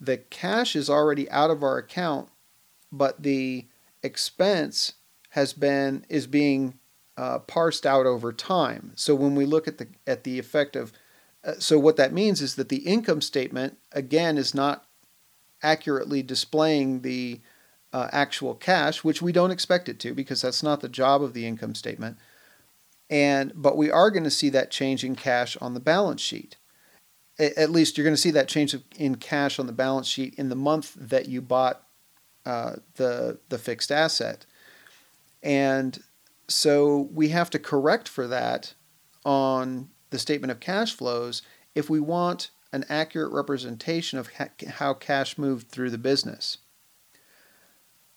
the 0.00 0.18
cash 0.18 0.74
is 0.74 0.88
already 0.90 1.30
out 1.30 1.50
of 1.50 1.62
our 1.62 1.78
account, 1.78 2.28
but 2.90 3.22
the 3.22 3.66
expense 4.02 4.94
has 5.30 5.52
been 5.52 6.04
is 6.08 6.26
being 6.26 6.78
uh, 7.16 7.38
parsed 7.40 7.86
out 7.86 8.06
over 8.06 8.32
time. 8.32 8.92
So 8.94 9.14
when 9.14 9.34
we 9.34 9.46
look 9.46 9.66
at 9.66 9.78
the 9.78 9.88
at 10.06 10.24
the 10.24 10.38
effect 10.38 10.76
of, 10.76 10.92
so 11.58 11.78
what 11.78 11.96
that 11.96 12.12
means 12.12 12.40
is 12.40 12.56
that 12.56 12.68
the 12.68 12.78
income 12.78 13.20
statement 13.20 13.78
again 13.92 14.36
is 14.36 14.54
not 14.54 14.86
accurately 15.62 16.22
displaying 16.22 17.02
the 17.02 17.40
uh, 17.92 18.08
actual 18.12 18.54
cash, 18.54 19.04
which 19.04 19.22
we 19.22 19.32
don't 19.32 19.50
expect 19.50 19.88
it 19.88 19.98
to 20.00 20.12
because 20.12 20.42
that's 20.42 20.62
not 20.62 20.80
the 20.80 20.88
job 20.88 21.22
of 21.22 21.32
the 21.32 21.46
income 21.46 21.74
statement. 21.74 22.18
And 23.08 23.52
but 23.54 23.76
we 23.76 23.90
are 23.90 24.10
going 24.10 24.24
to 24.24 24.30
see 24.30 24.48
that 24.50 24.70
change 24.70 25.04
in 25.04 25.14
cash 25.14 25.56
on 25.60 25.74
the 25.74 25.80
balance 25.80 26.20
sheet. 26.20 26.56
At 27.38 27.70
least 27.70 27.96
you're 27.96 28.04
going 28.04 28.14
to 28.14 28.20
see 28.20 28.30
that 28.32 28.48
change 28.48 28.74
in 28.96 29.16
cash 29.16 29.58
on 29.58 29.66
the 29.66 29.72
balance 29.72 30.08
sheet 30.08 30.34
in 30.36 30.48
the 30.48 30.56
month 30.56 30.94
that 30.94 31.28
you 31.28 31.40
bought 31.40 31.82
uh, 32.44 32.76
the 32.96 33.38
the 33.48 33.58
fixed 33.58 33.92
asset. 33.92 34.46
And 35.42 36.02
so 36.48 37.08
we 37.12 37.28
have 37.28 37.50
to 37.50 37.58
correct 37.58 38.08
for 38.08 38.26
that 38.26 38.74
on 39.24 39.90
the 40.10 40.18
statement 40.18 40.50
of 40.50 40.60
cash 40.60 40.94
flows 40.94 41.42
if 41.74 41.90
we 41.90 42.00
want 42.00 42.50
an 42.72 42.84
accurate 42.88 43.32
representation 43.32 44.18
of 44.18 44.30
how 44.32 44.94
cash 44.94 45.38
moved 45.38 45.68
through 45.68 45.90
the 45.90 45.98
business. 45.98 46.58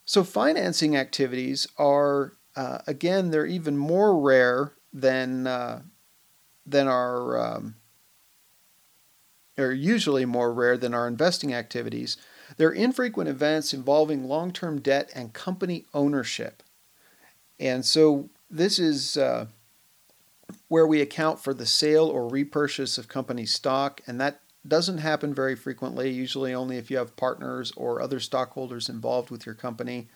So, 0.06 0.24
financing 0.24 0.96
activities 0.96 1.68
are, 1.78 2.34
uh, 2.56 2.80
again, 2.88 3.30
they're 3.30 3.46
even 3.46 3.78
more 3.78 4.20
rare 4.20 4.74
than, 4.92 5.46
uh, 5.46 5.84
than 6.66 6.88
our, 6.88 7.40
um, 7.40 7.76
are 9.58 9.72
usually 9.72 10.26
more 10.26 10.52
rare 10.52 10.78
than 10.78 10.94
our 10.94 11.08
investing 11.08 11.54
activities. 11.54 12.18
They're 12.58 12.72
infrequent 12.72 13.30
events 13.30 13.74
involving 13.74 14.24
long 14.24 14.52
term 14.52 14.82
debt 14.82 15.12
and 15.14 15.32
company 15.32 15.86
ownership. 15.94 16.64
And 17.60 17.86
so, 17.86 18.30
this 18.50 18.80
is. 18.80 19.16
Uh, 19.16 19.48
where 20.68 20.88
we 20.88 21.02
account 21.02 21.40
for 21.40 21.54
the 21.54 21.66
sale 21.66 22.06
or 22.06 22.28
repurchase 22.28 22.98
of 22.98 23.08
company 23.08 23.46
stock, 23.46 24.02
and 24.08 24.20
that 24.20 24.42
doesn't 24.68 24.98
happen 25.00 25.34
very 25.34 25.56
frequently, 25.56 26.10
usually 26.12 26.54
only 26.54 26.78
if 26.78 26.92
you 26.92 26.98
have 26.98 27.16
partners 27.16 27.72
or 27.76 28.02
other 28.02 28.20
stockholders 28.20 28.90
involved 28.90 29.32
with 29.32 29.46
your 29.46 29.56
company. 29.56 30.10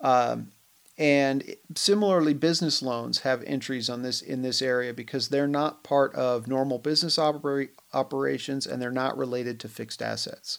Um, 0.00 0.52
and 0.98 1.56
similarly, 1.74 2.34
business 2.34 2.82
loans 2.82 3.20
have 3.20 3.42
entries 3.44 3.88
on 3.88 4.02
this 4.02 4.20
in 4.20 4.42
this 4.42 4.60
area 4.60 4.92
because 4.92 5.28
they're 5.28 5.46
not 5.46 5.82
part 5.82 6.14
of 6.14 6.46
normal 6.46 6.78
business 6.78 7.16
oper- 7.16 7.70
operations 7.94 8.66
and 8.66 8.82
they're 8.82 8.90
not 8.90 9.16
related 9.16 9.58
to 9.60 9.68
fixed 9.68 10.02
assets. 10.02 10.58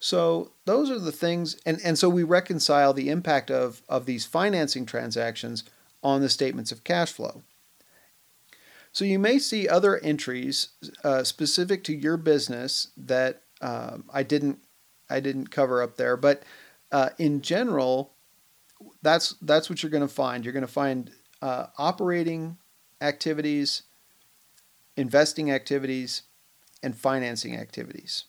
So 0.00 0.52
those 0.64 0.90
are 0.90 0.98
the 0.98 1.12
things, 1.12 1.60
and, 1.66 1.78
and 1.84 1.98
so 1.98 2.08
we 2.08 2.22
reconcile 2.22 2.94
the 2.94 3.10
impact 3.10 3.50
of, 3.50 3.82
of 3.88 4.06
these 4.06 4.24
financing 4.24 4.86
transactions 4.86 5.64
on 6.02 6.20
the 6.20 6.28
statements 6.28 6.72
of 6.72 6.84
cash 6.84 7.12
flow. 7.12 7.42
So 8.92 9.04
you 9.04 9.18
may 9.18 9.38
see 9.38 9.68
other 9.68 9.98
entries 9.98 10.68
uh, 11.04 11.24
specific 11.24 11.84
to 11.84 11.94
your 11.94 12.16
business 12.16 12.88
that 12.96 13.42
um, 13.60 14.04
I 14.12 14.22
didn't 14.22 14.60
I 15.10 15.20
didn't 15.20 15.50
cover 15.50 15.82
up 15.82 15.96
there, 15.96 16.16
but 16.16 16.42
uh, 16.92 17.10
in 17.18 17.40
general, 17.40 18.14
that's 19.02 19.34
that's 19.42 19.68
what 19.68 19.82
you're 19.82 19.90
going 19.90 20.06
to 20.06 20.12
find. 20.12 20.44
You're 20.44 20.52
going 20.52 20.66
to 20.66 20.72
find 20.72 21.10
uh, 21.42 21.66
operating 21.76 22.58
activities, 23.00 23.82
investing 24.96 25.50
activities, 25.50 26.22
and 26.82 26.96
financing 26.96 27.56
activities, 27.56 28.24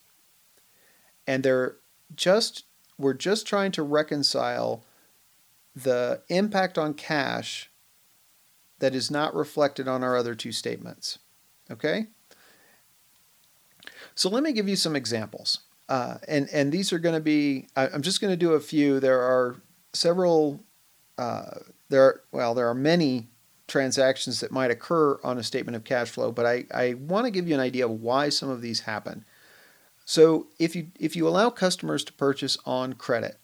and 1.27 1.43
they're 1.43 1.77
just 2.15 2.65
we're 2.97 3.13
just 3.13 3.47
trying 3.47 3.71
to 3.71 3.83
reconcile 3.83 4.83
the 5.75 6.21
impact 6.27 6.77
on 6.77 6.93
cash 6.93 7.68
that 8.79 8.95
is 8.95 9.11
not 9.11 9.35
reflected 9.35 9.87
on 9.87 10.03
our 10.03 10.17
other 10.17 10.35
two 10.35 10.51
statements. 10.51 11.19
Okay? 11.69 12.07
So 14.15 14.29
let 14.29 14.43
me 14.43 14.51
give 14.51 14.67
you 14.67 14.75
some 14.75 14.95
examples. 14.95 15.59
Uh, 15.87 16.17
and, 16.27 16.49
and 16.51 16.71
these 16.71 16.91
are 16.93 16.99
going 16.99 17.15
to 17.15 17.21
be, 17.21 17.67
I, 17.75 17.87
am 17.87 18.01
just 18.01 18.21
going 18.21 18.31
to 18.31 18.37
do 18.37 18.53
a 18.53 18.59
few. 18.59 18.99
There 18.99 19.21
are 19.21 19.61
several, 19.93 20.63
uh, 21.17 21.59
there 21.89 22.03
are, 22.03 22.21
well, 22.31 22.53
there 22.53 22.67
are 22.67 22.75
many 22.75 23.27
transactions 23.67 24.39
that 24.39 24.51
might 24.51 24.71
occur 24.71 25.19
on 25.23 25.37
a 25.37 25.43
statement 25.43 25.75
of 25.75 25.83
cash 25.83 26.09
flow, 26.09 26.31
but 26.31 26.45
I, 26.45 26.65
I 26.73 26.95
want 26.95 27.25
to 27.25 27.31
give 27.31 27.47
you 27.47 27.53
an 27.53 27.59
idea 27.59 27.85
of 27.85 28.01
why 28.01 28.29
some 28.29 28.49
of 28.49 28.61
these 28.61 28.81
happen. 28.81 29.25
So 30.05 30.47
if 30.57 30.75
you 30.75 30.87
if 30.99 31.15
you 31.15 31.27
allow 31.27 31.51
customers 31.51 32.03
to 32.05 32.13
purchase 32.13 32.57
on 32.65 32.93
credit, 32.93 33.37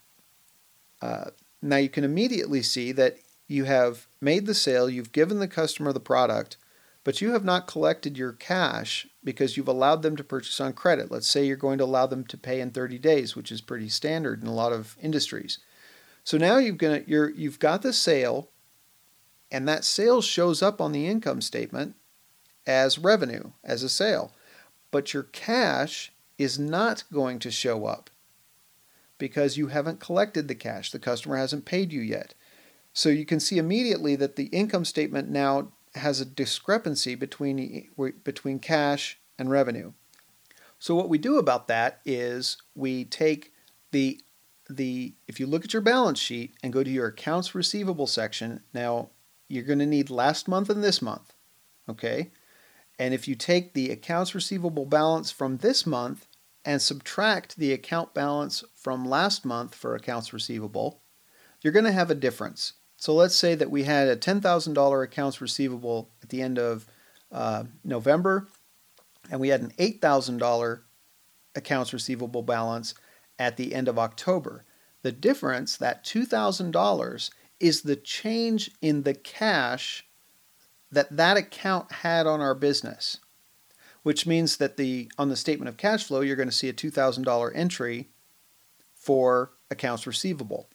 uh, 1.00 1.26
now 1.62 1.76
you 1.76 1.88
can 1.88 2.02
immediately 2.02 2.60
see 2.60 2.90
that 2.92 3.18
you 3.46 3.64
have 3.64 4.06
made 4.20 4.46
the 4.46 4.54
sale, 4.54 4.90
you've 4.90 5.12
given 5.12 5.38
the 5.38 5.48
customer 5.48 5.92
the 5.92 6.00
product, 6.00 6.56
but 7.04 7.20
you 7.20 7.32
have 7.32 7.44
not 7.44 7.68
collected 7.68 8.18
your 8.18 8.32
cash 8.32 9.06
because 9.22 9.56
you've 9.56 9.68
allowed 9.68 10.02
them 10.02 10.16
to 10.16 10.24
purchase 10.24 10.60
on 10.60 10.72
credit. 10.72 11.10
Let's 11.10 11.28
say 11.28 11.46
you're 11.46 11.56
going 11.56 11.78
to 11.78 11.84
allow 11.84 12.06
them 12.06 12.24
to 12.24 12.36
pay 12.36 12.60
in 12.60 12.70
30 12.70 12.98
days, 12.98 13.36
which 13.36 13.52
is 13.52 13.60
pretty 13.60 13.88
standard 13.88 14.42
in 14.42 14.48
a 14.48 14.54
lot 14.54 14.72
of 14.72 14.96
industries. 15.00 15.58
So 16.24 16.36
now 16.36 16.58
you've 16.58 16.78
gonna 16.78 17.02
you're 17.06 17.30
you've 17.30 17.60
got 17.60 17.82
the 17.82 17.92
sale, 17.92 18.50
and 19.52 19.68
that 19.68 19.84
sale 19.84 20.20
shows 20.20 20.60
up 20.60 20.80
on 20.80 20.90
the 20.90 21.06
income 21.06 21.40
statement 21.40 21.94
as 22.66 22.98
revenue, 22.98 23.52
as 23.62 23.84
a 23.84 23.88
sale. 23.88 24.32
But 24.90 25.14
your 25.14 25.22
cash 25.22 26.12
is 26.36 26.58
not 26.58 27.04
going 27.12 27.38
to 27.38 27.50
show 27.52 27.86
up 27.86 28.10
because 29.18 29.56
you 29.56 29.68
haven't 29.68 30.00
collected 30.00 30.48
the 30.48 30.54
cash. 30.56 30.90
The 30.90 30.98
customer 30.98 31.36
hasn't 31.36 31.64
paid 31.64 31.92
you 31.92 32.00
yet. 32.00 32.34
So 32.96 33.10
you 33.10 33.26
can 33.26 33.40
see 33.40 33.58
immediately 33.58 34.16
that 34.16 34.36
the 34.36 34.46
income 34.46 34.86
statement 34.86 35.28
now 35.28 35.72
has 35.96 36.18
a 36.18 36.24
discrepancy 36.24 37.14
between, 37.14 37.90
between 38.24 38.58
cash 38.58 39.18
and 39.38 39.50
revenue. 39.50 39.92
So 40.78 40.94
what 40.94 41.10
we 41.10 41.18
do 41.18 41.36
about 41.36 41.68
that 41.68 42.00
is 42.06 42.56
we 42.74 43.04
take 43.04 43.52
the 43.90 44.18
the 44.70 45.14
if 45.28 45.38
you 45.38 45.46
look 45.46 45.64
at 45.66 45.74
your 45.74 45.82
balance 45.82 46.18
sheet 46.18 46.54
and 46.62 46.72
go 46.72 46.82
to 46.82 46.90
your 46.90 47.08
accounts 47.08 47.54
receivable 47.54 48.06
section, 48.06 48.62
now 48.72 49.10
you're 49.46 49.62
going 49.62 49.78
to 49.78 49.86
need 49.86 50.08
last 50.08 50.48
month 50.48 50.70
and 50.70 50.82
this 50.82 51.02
month. 51.02 51.34
Okay? 51.90 52.30
And 52.98 53.12
if 53.12 53.28
you 53.28 53.34
take 53.34 53.74
the 53.74 53.90
accounts 53.90 54.34
receivable 54.34 54.86
balance 54.86 55.30
from 55.30 55.58
this 55.58 55.86
month 55.86 56.26
and 56.64 56.80
subtract 56.80 57.58
the 57.58 57.74
account 57.74 58.14
balance 58.14 58.64
from 58.74 59.04
last 59.04 59.44
month 59.44 59.74
for 59.74 59.94
accounts 59.94 60.32
receivable, 60.32 61.02
you're 61.60 61.74
going 61.74 61.84
to 61.84 61.92
have 61.92 62.10
a 62.10 62.14
difference. 62.14 62.72
So 62.96 63.14
let's 63.14 63.36
say 63.36 63.54
that 63.54 63.70
we 63.70 63.84
had 63.84 64.08
a 64.08 64.16
$10,000 64.16 65.04
accounts 65.04 65.40
receivable 65.40 66.10
at 66.22 66.30
the 66.30 66.42
end 66.42 66.58
of 66.58 66.86
uh, 67.30 67.64
November, 67.84 68.48
and 69.30 69.40
we 69.40 69.48
had 69.48 69.60
an 69.60 69.72
$8,000 69.78 70.80
accounts 71.54 71.92
receivable 71.92 72.42
balance 72.42 72.94
at 73.38 73.56
the 73.56 73.74
end 73.74 73.88
of 73.88 73.98
October. 73.98 74.64
The 75.02 75.12
difference, 75.12 75.76
that 75.76 76.04
$2,000, 76.04 77.30
is 77.60 77.82
the 77.82 77.96
change 77.96 78.70
in 78.80 79.02
the 79.02 79.14
cash 79.14 80.06
that 80.90 81.16
that 81.16 81.36
account 81.36 81.90
had 81.90 82.26
on 82.26 82.40
our 82.40 82.54
business, 82.54 83.18
which 84.02 84.26
means 84.26 84.56
that 84.58 84.76
the 84.76 85.10
on 85.18 85.28
the 85.28 85.36
statement 85.36 85.68
of 85.68 85.76
cash 85.76 86.04
flow 86.04 86.20
you're 86.20 86.36
going 86.36 86.48
to 86.48 86.54
see 86.54 86.68
a 86.68 86.72
$2,000 86.72 87.52
entry 87.54 88.08
for 88.94 89.52
accounts 89.70 90.06
receivable. 90.06 90.68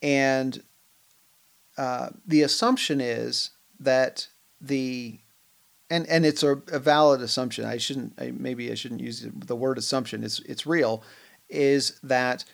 And 0.00 0.62
uh, 1.76 2.10
the 2.26 2.42
assumption 2.42 3.00
is 3.00 3.50
that 3.80 4.28
the 4.60 5.18
and 5.90 6.06
and 6.08 6.24
it's 6.24 6.42
a, 6.42 6.52
a 6.72 6.78
valid 6.78 7.20
assumption. 7.20 7.64
I 7.64 7.76
shouldn't 7.76 8.14
I, 8.18 8.30
maybe 8.30 8.70
I 8.70 8.74
shouldn't 8.74 9.00
use 9.00 9.26
the 9.34 9.56
word 9.56 9.78
assumption. 9.78 10.24
It's 10.24 10.40
it's 10.40 10.66
real. 10.66 11.02
Is 11.48 11.98
that 12.02 12.44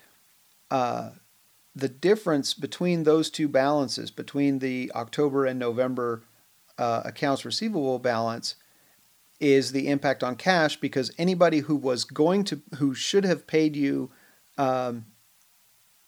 uh, 0.70 1.10
the 1.74 1.88
difference 1.88 2.54
between 2.54 3.04
those 3.04 3.30
two 3.30 3.48
balances, 3.48 4.10
between 4.10 4.58
the 4.58 4.90
October 4.94 5.46
and 5.46 5.58
November 5.58 6.24
uh, 6.76 7.02
accounts 7.04 7.44
receivable 7.44 7.98
balance, 7.98 8.56
is 9.40 9.70
the 9.70 9.88
impact 9.88 10.24
on 10.24 10.34
cash 10.34 10.76
because 10.80 11.12
anybody 11.18 11.60
who 11.60 11.76
was 11.76 12.04
going 12.04 12.44
to 12.44 12.60
who 12.76 12.94
should 12.94 13.24
have 13.24 13.46
paid 13.46 13.76
you 13.76 14.10
um, 14.56 15.06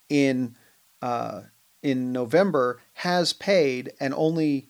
in 0.08 0.56
uh, 1.00 1.42
in 1.82 2.12
November 2.12 2.80
has 2.94 3.32
paid 3.32 3.92
and 4.00 4.14
only 4.14 4.68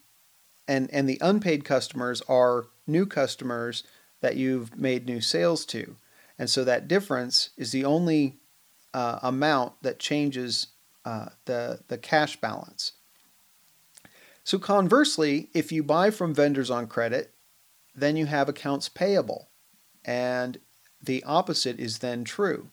and 0.69 0.89
and 0.93 1.09
the 1.09 1.19
unpaid 1.21 1.65
customers 1.65 2.23
are 2.29 2.67
new 2.87 3.07
customers 3.07 3.83
that 4.21 4.37
you've 4.37 4.79
made 4.79 5.07
new 5.07 5.21
sales 5.21 5.65
to. 5.67 5.97
And 6.39 6.49
so 6.49 6.65
that 6.65 6.89
difference 6.89 7.51
is 7.57 7.73
the 7.73 7.85
only 7.85 8.37
uh, 8.95 9.19
amount 9.23 9.75
that 9.83 9.99
changes 9.99 10.69
uh, 11.05 11.27
the, 11.45 11.81
the 11.89 11.99
cash 11.99 12.41
balance. 12.41 12.93
So 14.45 14.59
conversely, 14.59 15.51
if 15.55 15.71
you 15.71 15.83
buy 15.83 16.11
from 16.11 16.35
vendors 16.35 16.71
on 16.71 16.87
credit, 16.87 17.35
then 17.95 18.17
you 18.17 18.27
have 18.27 18.49
accounts 18.49 18.89
payable. 18.89 19.49
And 20.05 20.59
the 21.03 21.23
opposite 21.25 21.79
is 21.79 21.99
then 21.99 22.25
true. 22.25 22.71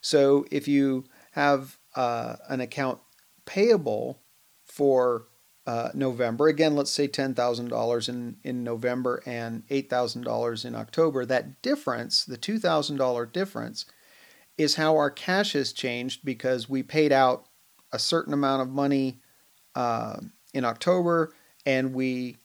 So 0.00 0.46
if 0.50 0.66
you 0.66 1.04
have 1.32 1.78
uh, 1.94 2.36
an 2.48 2.60
account 2.60 3.00
payable 3.48 4.20
for 4.62 5.26
uh, 5.66 5.88
November, 5.94 6.48
again, 6.48 6.76
let's 6.76 6.90
say 6.90 7.08
$10,000 7.08 8.08
in, 8.08 8.36
in 8.44 8.62
November 8.62 9.22
and 9.26 9.66
$8,000 9.68 10.64
in 10.64 10.74
October, 10.74 11.24
that 11.24 11.60
difference, 11.62 12.24
the 12.24 12.36
$2,000 12.38 13.32
difference, 13.32 13.86
is 14.58 14.74
how 14.74 14.96
our 14.96 15.10
cash 15.10 15.54
has 15.54 15.72
changed 15.72 16.24
because 16.24 16.68
we 16.68 16.82
paid 16.82 17.10
out 17.10 17.46
a 17.90 17.98
certain 17.98 18.34
amount 18.34 18.62
of 18.62 18.68
money 18.68 19.18
uh, 19.74 20.18
in 20.52 20.64
October 20.64 21.32
and 21.64 21.94
we, 21.94 22.36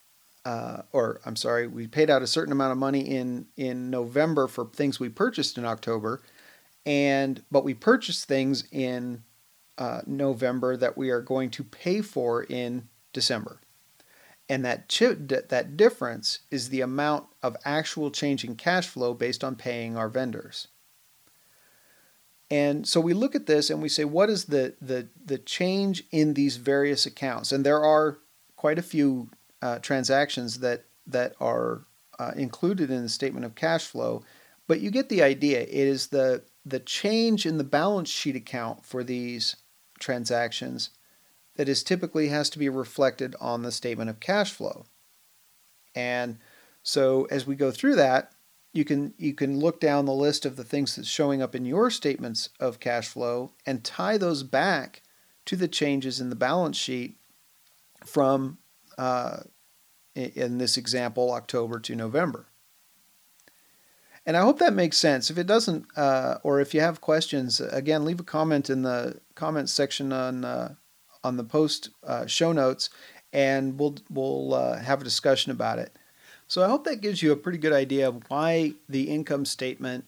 uh, 0.45 0.83
or 0.91 1.19
I'm 1.25 1.35
sorry, 1.35 1.67
we 1.67 1.87
paid 1.87 2.09
out 2.09 2.21
a 2.21 2.27
certain 2.27 2.51
amount 2.53 2.71
of 2.71 2.77
money 2.77 3.01
in, 3.01 3.47
in 3.57 3.89
November 3.89 4.47
for 4.47 4.69
things 4.73 4.99
we 4.99 5.09
purchased 5.09 5.57
in 5.57 5.65
October. 5.65 6.21
And, 6.85 7.43
but 7.51 7.63
we 7.63 7.73
purchased 7.73 8.27
things 8.27 8.65
in 8.71 9.23
uh, 9.77 10.01
November 10.05 10.77
that 10.77 10.97
we 10.97 11.09
are 11.09 11.21
going 11.21 11.49
to 11.51 11.63
pay 11.63 12.01
for 12.01 12.43
in 12.43 12.87
December. 13.11 13.59
And 14.49 14.65
that 14.65 14.89
that 15.49 15.77
difference 15.77 16.39
is 16.51 16.69
the 16.69 16.81
amount 16.81 17.25
of 17.41 17.55
actual 17.63 18.11
change 18.11 18.43
in 18.43 18.55
cash 18.55 18.87
flow 18.87 19.13
based 19.13 19.43
on 19.43 19.55
paying 19.55 19.95
our 19.97 20.09
vendors. 20.09 20.67
And 22.51 22.85
so 22.87 22.99
we 22.99 23.13
look 23.13 23.35
at 23.35 23.47
this 23.47 23.69
and 23.69 23.81
we 23.81 23.89
say, 23.89 24.05
what 24.05 24.29
is 24.29 24.45
the 24.45 24.75
the 24.81 25.07
the 25.25 25.37
change 25.37 26.03
in 26.11 26.33
these 26.33 26.57
various 26.57 27.05
accounts? 27.05 27.51
And 27.51 27.65
there 27.65 27.83
are 27.83 28.17
quite 28.57 28.77
a 28.77 28.83
few 28.83 29.29
uh, 29.61 29.79
transactions 29.79 30.59
that 30.59 30.85
that 31.07 31.35
are 31.39 31.85
uh, 32.19 32.31
included 32.35 32.91
in 32.91 33.01
the 33.01 33.09
statement 33.09 33.45
of 33.45 33.55
cash 33.55 33.87
flow, 33.87 34.23
but 34.67 34.81
you 34.81 34.91
get 34.91 35.09
the 35.09 35.23
idea. 35.23 35.61
It 35.61 35.69
is 35.69 36.07
the 36.07 36.43
the 36.65 36.79
change 36.79 37.45
in 37.45 37.57
the 37.57 37.63
balance 37.63 38.09
sheet 38.09 38.35
account 38.35 38.85
for 38.85 39.03
these 39.03 39.55
transactions 40.03 40.89
that 41.55 41.69
is 41.69 41.83
typically 41.83 42.27
has 42.27 42.49
to 42.51 42.59
be 42.59 42.69
reflected 42.69 43.35
on 43.39 43.61
the 43.61 43.71
statement 43.71 44.09
of 44.09 44.19
cash 44.19 44.51
flow. 44.51 44.85
And 45.95 46.37
so 46.81 47.25
as 47.25 47.47
we 47.47 47.55
go 47.55 47.71
through 47.71 47.95
that, 47.95 48.31
you 48.73 48.83
can 48.83 49.13
you 49.17 49.33
can 49.33 49.59
look 49.59 49.79
down 49.79 50.05
the 50.05 50.13
list 50.13 50.45
of 50.45 50.55
the 50.55 50.63
things 50.63 50.95
that's 50.95 51.07
showing 51.07 51.41
up 51.41 51.53
in 51.53 51.63
your 51.63 51.91
statements 51.91 52.49
of 52.59 52.79
cash 52.79 53.07
flow 53.07 53.53
and 53.65 53.83
tie 53.83 54.17
those 54.17 54.41
back 54.41 55.03
to 55.45 55.55
the 55.55 55.67
changes 55.67 56.19
in 56.19 56.29
the 56.29 56.35
balance 56.35 56.77
sheet 56.77 57.17
from 58.03 58.57
uh, 58.97 59.41
in 60.15 60.57
this 60.57 60.75
example 60.75 61.31
October 61.31 61.79
to 61.79 61.95
November. 61.95 62.47
And 64.25 64.37
I 64.37 64.41
hope 64.41 64.59
that 64.59 64.73
makes 64.73 64.97
sense. 64.97 65.29
If 65.29 65.37
it 65.37 65.47
doesn't, 65.47 65.85
uh, 65.97 66.37
or 66.43 66.61
if 66.61 66.73
you 66.73 66.79
have 66.79 67.01
questions, 67.01 67.59
again, 67.59 68.05
leave 68.05 68.21
a 68.21 68.23
comment 68.23 68.69
in 68.69 68.83
the 68.83 69.19
comments 69.35 69.73
section 69.73 70.13
on 70.13 70.45
uh, 70.45 70.75
on 71.23 71.37
the 71.37 71.43
post 71.43 71.89
uh, 72.05 72.25
show 72.25 72.53
notes, 72.53 72.89
and 73.33 73.77
we'll 73.77 73.95
we'll 74.09 74.53
uh, 74.53 74.79
have 74.79 75.01
a 75.01 75.03
discussion 75.03 75.51
about 75.51 75.79
it. 75.79 75.97
So 76.47 76.63
I 76.63 76.69
hope 76.69 76.83
that 76.85 77.01
gives 77.01 77.21
you 77.21 77.31
a 77.31 77.37
pretty 77.37 77.57
good 77.57 77.73
idea 77.73 78.07
of 78.07 78.23
why 78.29 78.73
the 78.87 79.09
income 79.09 79.45
statement 79.45 80.05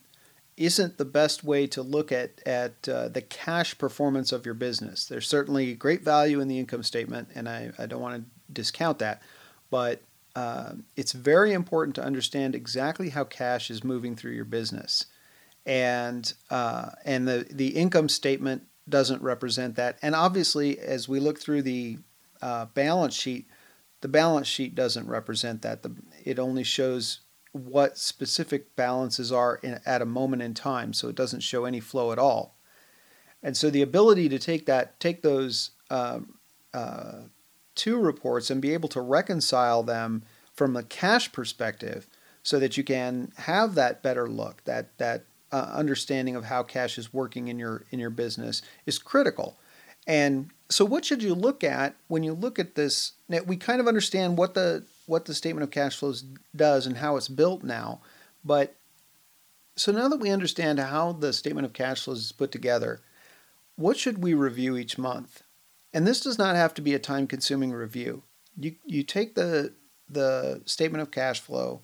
isn't 0.58 0.98
the 0.98 1.06
best 1.06 1.44
way 1.44 1.68
to 1.68 1.82
look 1.82 2.12
at 2.12 2.42
at 2.46 2.88
uh, 2.88 3.10
the 3.10 3.22
cash 3.22 3.78
performance 3.78 4.32
of 4.32 4.46
your 4.46 4.56
business. 4.56 5.06
There's 5.06 5.28
certainly 5.28 5.74
great 5.74 6.04
value 6.04 6.40
in 6.40 6.48
the 6.48 6.60
income 6.60 6.84
statement, 6.84 7.30
and 7.36 7.50
I, 7.50 7.72
I 7.78 7.86
don't 7.86 8.02
want 8.02 8.24
to 8.24 8.54
discount 8.54 9.00
that, 9.00 9.22
but 9.70 10.02
uh, 10.36 10.74
it's 10.96 11.14
very 11.14 11.54
important 11.54 11.96
to 11.96 12.04
understand 12.04 12.56
exactly 12.56 13.10
how 13.10 13.24
cash 13.24 13.72
is 13.72 13.84
moving 13.84 14.16
through 14.16 14.34
your 14.34 14.46
business, 14.46 15.06
and 15.66 16.34
uh, 16.50 16.90
and 17.06 17.28
the 17.28 17.48
the 17.50 17.70
income 17.70 18.10
statement 18.10 18.64
doesn't 18.88 19.22
represent 19.22 19.76
that. 19.76 19.98
And 20.02 20.14
obviously, 20.14 20.78
as 20.80 21.08
we 21.10 21.20
look 21.20 21.40
through 21.40 21.64
the 21.64 21.98
uh, 22.42 22.66
balance 22.66 23.16
sheet, 23.16 23.48
the 24.02 24.08
balance 24.08 24.48
sheet 24.48 24.76
doesn't 24.76 25.08
represent 25.08 25.62
that. 25.64 25.82
The, 25.82 25.96
it 26.24 26.38
only 26.38 26.64
shows 26.64 27.22
what 27.54 27.98
specific 27.98 28.76
balances 28.76 29.32
are 29.32 29.56
in, 29.64 29.80
at 29.86 30.02
a 30.02 30.06
moment 30.06 30.42
in 30.42 30.54
time, 30.54 30.92
so 30.94 31.08
it 31.08 31.16
doesn't 31.16 31.40
show 31.40 31.66
any 31.66 31.80
flow 31.80 32.12
at 32.12 32.20
all. 32.20 32.58
And 33.42 33.56
so 33.56 33.70
the 33.70 33.82
ability 33.82 34.28
to 34.30 34.40
take 34.40 34.66
that, 34.66 35.00
take 35.00 35.22
those 35.22 35.72
uh, 35.90 36.20
uh, 36.74 37.22
two 37.76 37.98
reports 38.00 38.50
and 38.50 38.62
be 38.62 38.74
able 38.74 38.90
to 38.90 39.02
reconcile 39.02 39.84
them 39.84 40.24
from 40.54 40.76
a 40.76 40.84
cash 40.84 41.32
perspective, 41.32 42.08
so 42.44 42.60
that 42.60 42.78
you 42.78 42.84
can 42.84 43.32
have 43.38 43.76
that 43.76 44.02
better 44.02 44.28
look, 44.28 44.64
that 44.66 44.98
that 44.98 45.24
uh, 45.52 45.72
understanding 45.74 46.36
of 46.36 46.46
how 46.46 46.64
cash 46.64 46.98
is 46.98 47.14
working 47.14 47.48
in 47.48 47.60
your 47.60 47.84
in 47.92 48.00
your 48.00 48.10
business 48.10 48.62
is 48.86 48.98
critical. 48.98 49.58
And 50.08 50.52
so, 50.70 50.86
what 50.86 51.06
should 51.06 51.24
you 51.24 51.34
look 51.34 51.64
at 51.64 51.96
when 52.08 52.24
you 52.24 52.34
look 52.34 52.60
at 52.60 52.76
this? 52.76 53.14
We 53.46 53.58
kind 53.58 53.82
of 53.82 53.88
understand 53.88 54.38
what 54.38 54.54
the 54.54 54.84
what 55.06 55.26
the 55.26 55.34
statement 55.34 55.64
of 55.64 55.72
cash 55.72 55.98
flows 55.98 56.24
does 56.56 56.86
and 56.86 56.98
how 56.98 57.16
it's 57.18 57.28
built 57.28 57.64
now, 57.64 58.02
but 58.44 58.76
so 59.76 59.92
now 59.92 60.08
that 60.08 60.20
we 60.20 60.30
understand 60.30 60.80
how 60.80 61.12
the 61.12 61.34
statement 61.34 61.66
of 61.66 61.74
cash 61.74 62.04
flows 62.04 62.20
is 62.20 62.32
put 62.32 62.52
together, 62.52 63.02
what 63.76 63.98
should 63.98 64.24
we 64.24 64.34
review 64.34 64.78
each 64.78 64.98
month? 64.98 65.44
And 65.96 66.06
this 66.06 66.20
does 66.20 66.38
not 66.38 66.58
have 66.58 66.74
to 66.76 66.82
be 66.82 66.94
a 66.94 67.00
time-consuming 67.00 67.72
review. 67.72 68.24
You 68.60 68.76
you 68.86 69.02
take 69.02 69.34
the 69.34 69.74
the 70.10 70.62
statement 70.66 71.02
of 71.02 71.10
cash 71.10 71.40
flow 71.40 71.82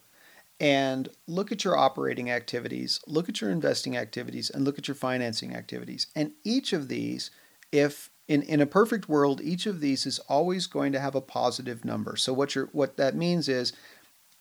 and 0.60 1.10
look 1.28 1.52
at 1.52 1.64
your 1.64 1.76
operating 1.76 2.30
activities, 2.30 3.00
look 3.08 3.30
at 3.30 3.42
your 3.42 3.50
investing 3.50 3.98
activities, 3.98 4.52
and 4.52 4.64
look 4.64 4.78
at 4.78 4.88
your 4.88 4.96
financing 4.96 5.56
activities. 5.56 6.08
And 6.16 6.34
each 6.44 6.72
of 6.72 6.88
these, 6.88 7.32
if 7.72 8.12
in, 8.28 8.44
in 8.44 8.62
a 8.62 8.66
perfect 8.68 9.10
world, 9.10 9.42
each 9.42 9.66
of 9.66 9.80
these 9.80 10.06
is 10.06 10.20
always 10.20 10.68
going 10.68 10.92
to 10.92 11.00
have 11.00 11.16
a 11.16 11.22
positive 11.22 11.84
number. 11.84 12.16
So 12.18 12.34
what 12.34 12.54
you're 12.54 12.70
what 12.74 12.98
that 12.98 13.16
means 13.16 13.48
is 13.48 13.74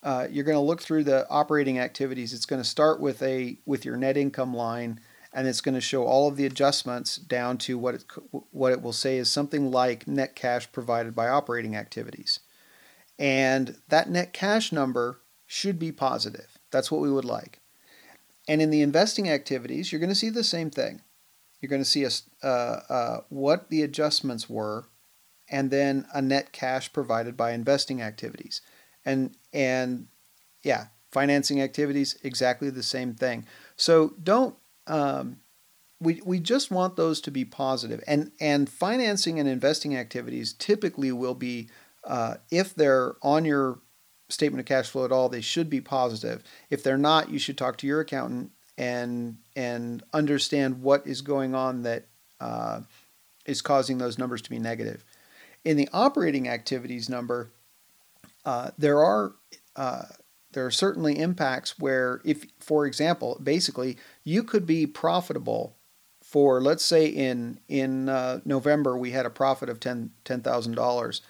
uh, 0.02 0.26
you're 0.30 0.44
going 0.44 0.56
to 0.56 0.60
look 0.60 0.82
through 0.82 1.04
the 1.04 1.28
operating 1.28 1.78
activities. 1.78 2.32
It's 2.32 2.46
going 2.46 2.62
to 2.62 2.68
start 2.68 3.00
with 3.00 3.22
a 3.22 3.56
with 3.66 3.84
your 3.84 3.96
net 3.96 4.16
income 4.16 4.52
line, 4.52 5.00
and 5.32 5.46
it's 5.46 5.60
going 5.60 5.74
to 5.74 5.80
show 5.80 6.04
all 6.04 6.28
of 6.28 6.36
the 6.36 6.46
adjustments 6.46 7.16
down 7.16 7.58
to 7.58 7.78
what 7.78 7.94
it 7.94 8.04
what 8.50 8.72
it 8.72 8.82
will 8.82 8.92
say 8.92 9.16
is 9.16 9.30
something 9.30 9.70
like 9.70 10.08
net 10.08 10.34
cash 10.34 10.70
provided 10.72 11.14
by 11.14 11.28
operating 11.28 11.76
activities, 11.76 12.40
and 13.18 13.76
that 13.88 14.10
net 14.10 14.32
cash 14.32 14.72
number 14.72 15.20
should 15.46 15.78
be 15.78 15.92
positive. 15.92 16.58
That's 16.70 16.90
what 16.90 17.00
we 17.00 17.10
would 17.10 17.24
like. 17.24 17.60
And 18.48 18.60
in 18.60 18.70
the 18.70 18.82
investing 18.82 19.28
activities, 19.28 19.92
you're 19.92 20.00
going 20.00 20.08
to 20.08 20.14
see 20.14 20.30
the 20.30 20.44
same 20.44 20.70
thing. 20.70 21.02
You're 21.60 21.70
going 21.70 21.82
to 21.82 21.88
see 21.88 22.04
a, 22.04 22.10
uh, 22.42 22.80
uh, 22.88 23.20
what 23.28 23.68
the 23.68 23.82
adjustments 23.82 24.48
were, 24.48 24.86
and 25.48 25.70
then 25.70 26.06
a 26.14 26.22
net 26.22 26.52
cash 26.52 26.92
provided 26.92 27.36
by 27.36 27.52
investing 27.52 28.00
activities. 28.00 28.62
And 29.04 29.36
and 29.52 30.08
yeah, 30.62 30.86
financing 31.10 31.60
activities 31.60 32.18
exactly 32.22 32.70
the 32.70 32.82
same 32.82 33.14
thing. 33.14 33.46
So 33.76 34.14
don't 34.22 34.56
um, 34.90 35.36
we 36.00 36.20
we 36.24 36.40
just 36.40 36.70
want 36.70 36.96
those 36.96 37.20
to 37.22 37.30
be 37.30 37.44
positive. 37.44 38.02
And 38.06 38.32
and 38.40 38.68
financing 38.68 39.38
and 39.38 39.48
investing 39.48 39.96
activities 39.96 40.52
typically 40.52 41.12
will 41.12 41.34
be 41.34 41.68
uh, 42.04 42.36
if 42.50 42.74
they're 42.74 43.14
on 43.22 43.44
your 43.44 43.78
statement 44.28 44.60
of 44.60 44.66
cash 44.66 44.88
flow 44.88 45.04
at 45.04 45.12
all, 45.12 45.28
they 45.28 45.40
should 45.40 45.70
be 45.70 45.80
positive. 45.80 46.42
If 46.70 46.82
they're 46.82 46.98
not, 46.98 47.30
you 47.30 47.38
should 47.38 47.58
talk 47.58 47.76
to 47.78 47.86
your 47.86 48.00
accountant 48.00 48.50
and 48.76 49.38
and 49.54 50.02
understand 50.12 50.82
what 50.82 51.06
is 51.06 51.20
going 51.20 51.54
on 51.54 51.82
that 51.82 52.06
uh, 52.40 52.80
is 53.46 53.62
causing 53.62 53.98
those 53.98 54.18
numbers 54.18 54.42
to 54.42 54.50
be 54.50 54.58
negative. 54.58 55.04
In 55.64 55.76
the 55.76 55.88
operating 55.92 56.48
activities 56.48 57.08
number, 57.08 57.52
uh, 58.46 58.70
there 58.78 59.04
are 59.04 59.34
uh, 59.76 60.04
there 60.52 60.66
are 60.66 60.70
certainly 60.70 61.18
impacts 61.18 61.78
where, 61.78 62.20
if 62.24 62.44
for 62.58 62.86
example, 62.86 63.38
basically 63.42 63.96
you 64.24 64.42
could 64.42 64.66
be 64.66 64.86
profitable 64.86 65.76
for 66.22 66.60
let's 66.60 66.84
say 66.84 67.06
in 67.06 67.60
in 67.68 68.08
uh, 68.08 68.40
November 68.44 68.96
we 68.96 69.10
had 69.12 69.26
a 69.26 69.30
profit 69.30 69.68
of 69.68 69.80
ten 69.80 70.10
ten 70.24 70.42
thousand 70.42 70.72
um, 70.72 70.76
dollars. 70.76 71.22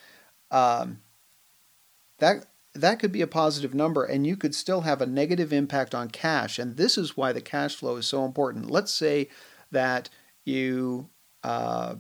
That 2.19 2.47
that 2.75 3.01
could 3.01 3.13
be 3.13 3.23
a 3.23 3.27
positive 3.27 3.75
number 3.75 4.05
and 4.05 4.27
you 4.27 4.37
could 4.37 4.55
still 4.55 4.83
have 4.83 5.01
a 5.01 5.07
negative 5.07 5.53
impact 5.53 5.95
on 5.95 6.09
cash. 6.09 6.59
And 6.59 6.77
this 6.77 6.97
is 6.97 7.17
why 7.17 7.33
the 7.33 7.41
cash 7.41 7.75
flow 7.75 7.97
is 7.97 8.07
so 8.07 8.25
important. 8.25 8.71
Let's 8.71 8.93
say 8.93 9.29
that 9.73 10.09
you 10.45 11.09
uh, 11.43 11.97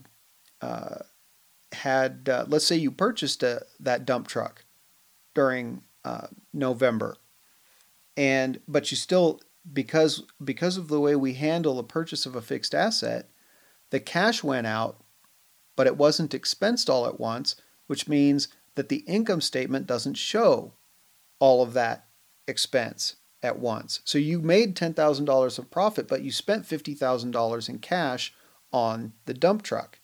uh, 0.60 0.98
had, 1.72 2.28
uh, 2.28 2.44
let's 2.48 2.66
say 2.66 2.76
you 2.76 2.90
purchased 2.90 3.42
a, 3.42 3.64
that 3.80 4.04
dump 4.04 4.28
truck 4.28 4.64
during 5.34 5.82
uh, 6.04 6.28
November, 6.52 7.16
and 8.16 8.60
but 8.66 8.90
you 8.90 8.96
still 8.96 9.40
because 9.72 10.24
because 10.42 10.76
of 10.76 10.88
the 10.88 11.00
way 11.00 11.14
we 11.16 11.34
handle 11.34 11.76
the 11.76 11.82
purchase 11.82 12.26
of 12.26 12.34
a 12.34 12.42
fixed 12.42 12.74
asset, 12.74 13.30
the 13.90 14.00
cash 14.00 14.42
went 14.42 14.66
out, 14.66 15.02
but 15.76 15.86
it 15.86 15.96
wasn't 15.96 16.34
expensed 16.34 16.88
all 16.88 17.06
at 17.06 17.20
once, 17.20 17.56
which 17.86 18.08
means 18.08 18.48
that 18.74 18.88
the 18.88 19.04
income 19.06 19.40
statement 19.40 19.86
doesn't 19.86 20.14
show 20.14 20.72
all 21.38 21.62
of 21.62 21.72
that 21.74 22.06
expense 22.46 23.16
at 23.42 23.58
once. 23.58 24.00
So 24.04 24.18
you 24.18 24.40
made 24.40 24.76
$10,000 24.76 25.58
of 25.58 25.70
profit, 25.70 26.06
but 26.06 26.22
you 26.22 26.30
spent 26.30 26.66
$50,000 26.66 27.68
in 27.68 27.78
cash 27.78 28.34
on 28.72 29.12
the 29.24 29.34
dump 29.34 29.62
truck. 29.62 29.98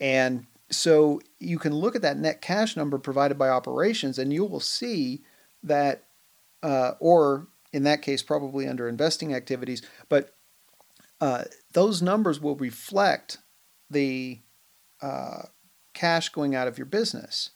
And 0.00 0.46
so 0.70 1.20
you 1.38 1.58
can 1.58 1.74
look 1.74 1.96
at 1.96 2.02
that 2.02 2.18
net 2.18 2.40
cash 2.40 2.76
number 2.76 2.98
provided 2.98 3.38
by 3.38 3.48
operations 3.48 4.18
and 4.18 4.32
you 4.32 4.44
will 4.44 4.60
see 4.60 5.22
that, 5.62 6.04
uh, 6.62 6.92
or 7.00 7.48
in 7.72 7.84
that 7.84 8.02
case, 8.02 8.22
probably 8.22 8.66
under 8.66 8.88
investing 8.88 9.34
activities, 9.34 9.82
but 10.08 10.34
uh, 11.20 11.44
those 11.72 12.00
numbers 12.00 12.40
will 12.40 12.56
reflect 12.56 13.38
the 13.90 14.40
uh, 15.02 15.42
cash 15.94 16.28
going 16.28 16.54
out 16.54 16.68
of 16.68 16.78
your 16.78 16.86
business. 16.86 17.50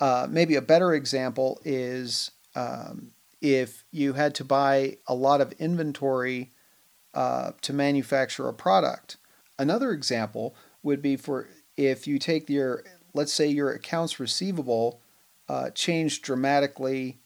Uh, 0.00 0.26
maybe 0.28 0.54
a 0.54 0.62
better 0.62 0.94
example 0.94 1.60
is 1.64 2.30
um, 2.54 3.12
if 3.40 3.84
you 3.90 4.14
had 4.14 4.34
to 4.36 4.44
buy 4.44 4.96
a 5.06 5.14
lot 5.14 5.40
of 5.40 5.52
inventory 5.52 6.50
uh, 7.14 7.52
to 7.60 7.72
manufacture 7.72 8.48
a 8.48 8.54
product. 8.54 9.16
Another 9.58 9.90
example 9.90 10.56
would 10.82 11.02
be 11.02 11.16
for 11.16 11.48
if 11.76 12.06
you 12.06 12.18
take 12.18 12.48
your, 12.48 12.84
let's 13.14 13.32
say 13.32 13.48
your 13.48 13.70
accounts 13.70 14.20
receivable 14.20 15.00
uh, 15.48 15.70
changed 15.70 16.22
dramatically 16.22 17.20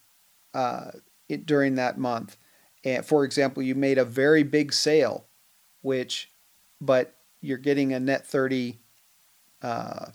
uh, 0.55 0.91
it, 1.29 1.47
during 1.47 1.75
that 1.77 1.99
month. 1.99 2.37
And 2.85 3.05
for 3.05 3.25
example, 3.25 3.63
you 3.63 3.75
made 3.75 3.99
a 3.99 4.05
very 4.05 4.43
big 4.43 4.73
sale, 4.73 5.27
which, 5.83 6.31
but 6.81 7.17
you're 7.41 7.59
getting 7.59 7.93
a 7.93 8.01
net 8.01 8.27
30, 8.27 8.79
uh, 9.63 10.07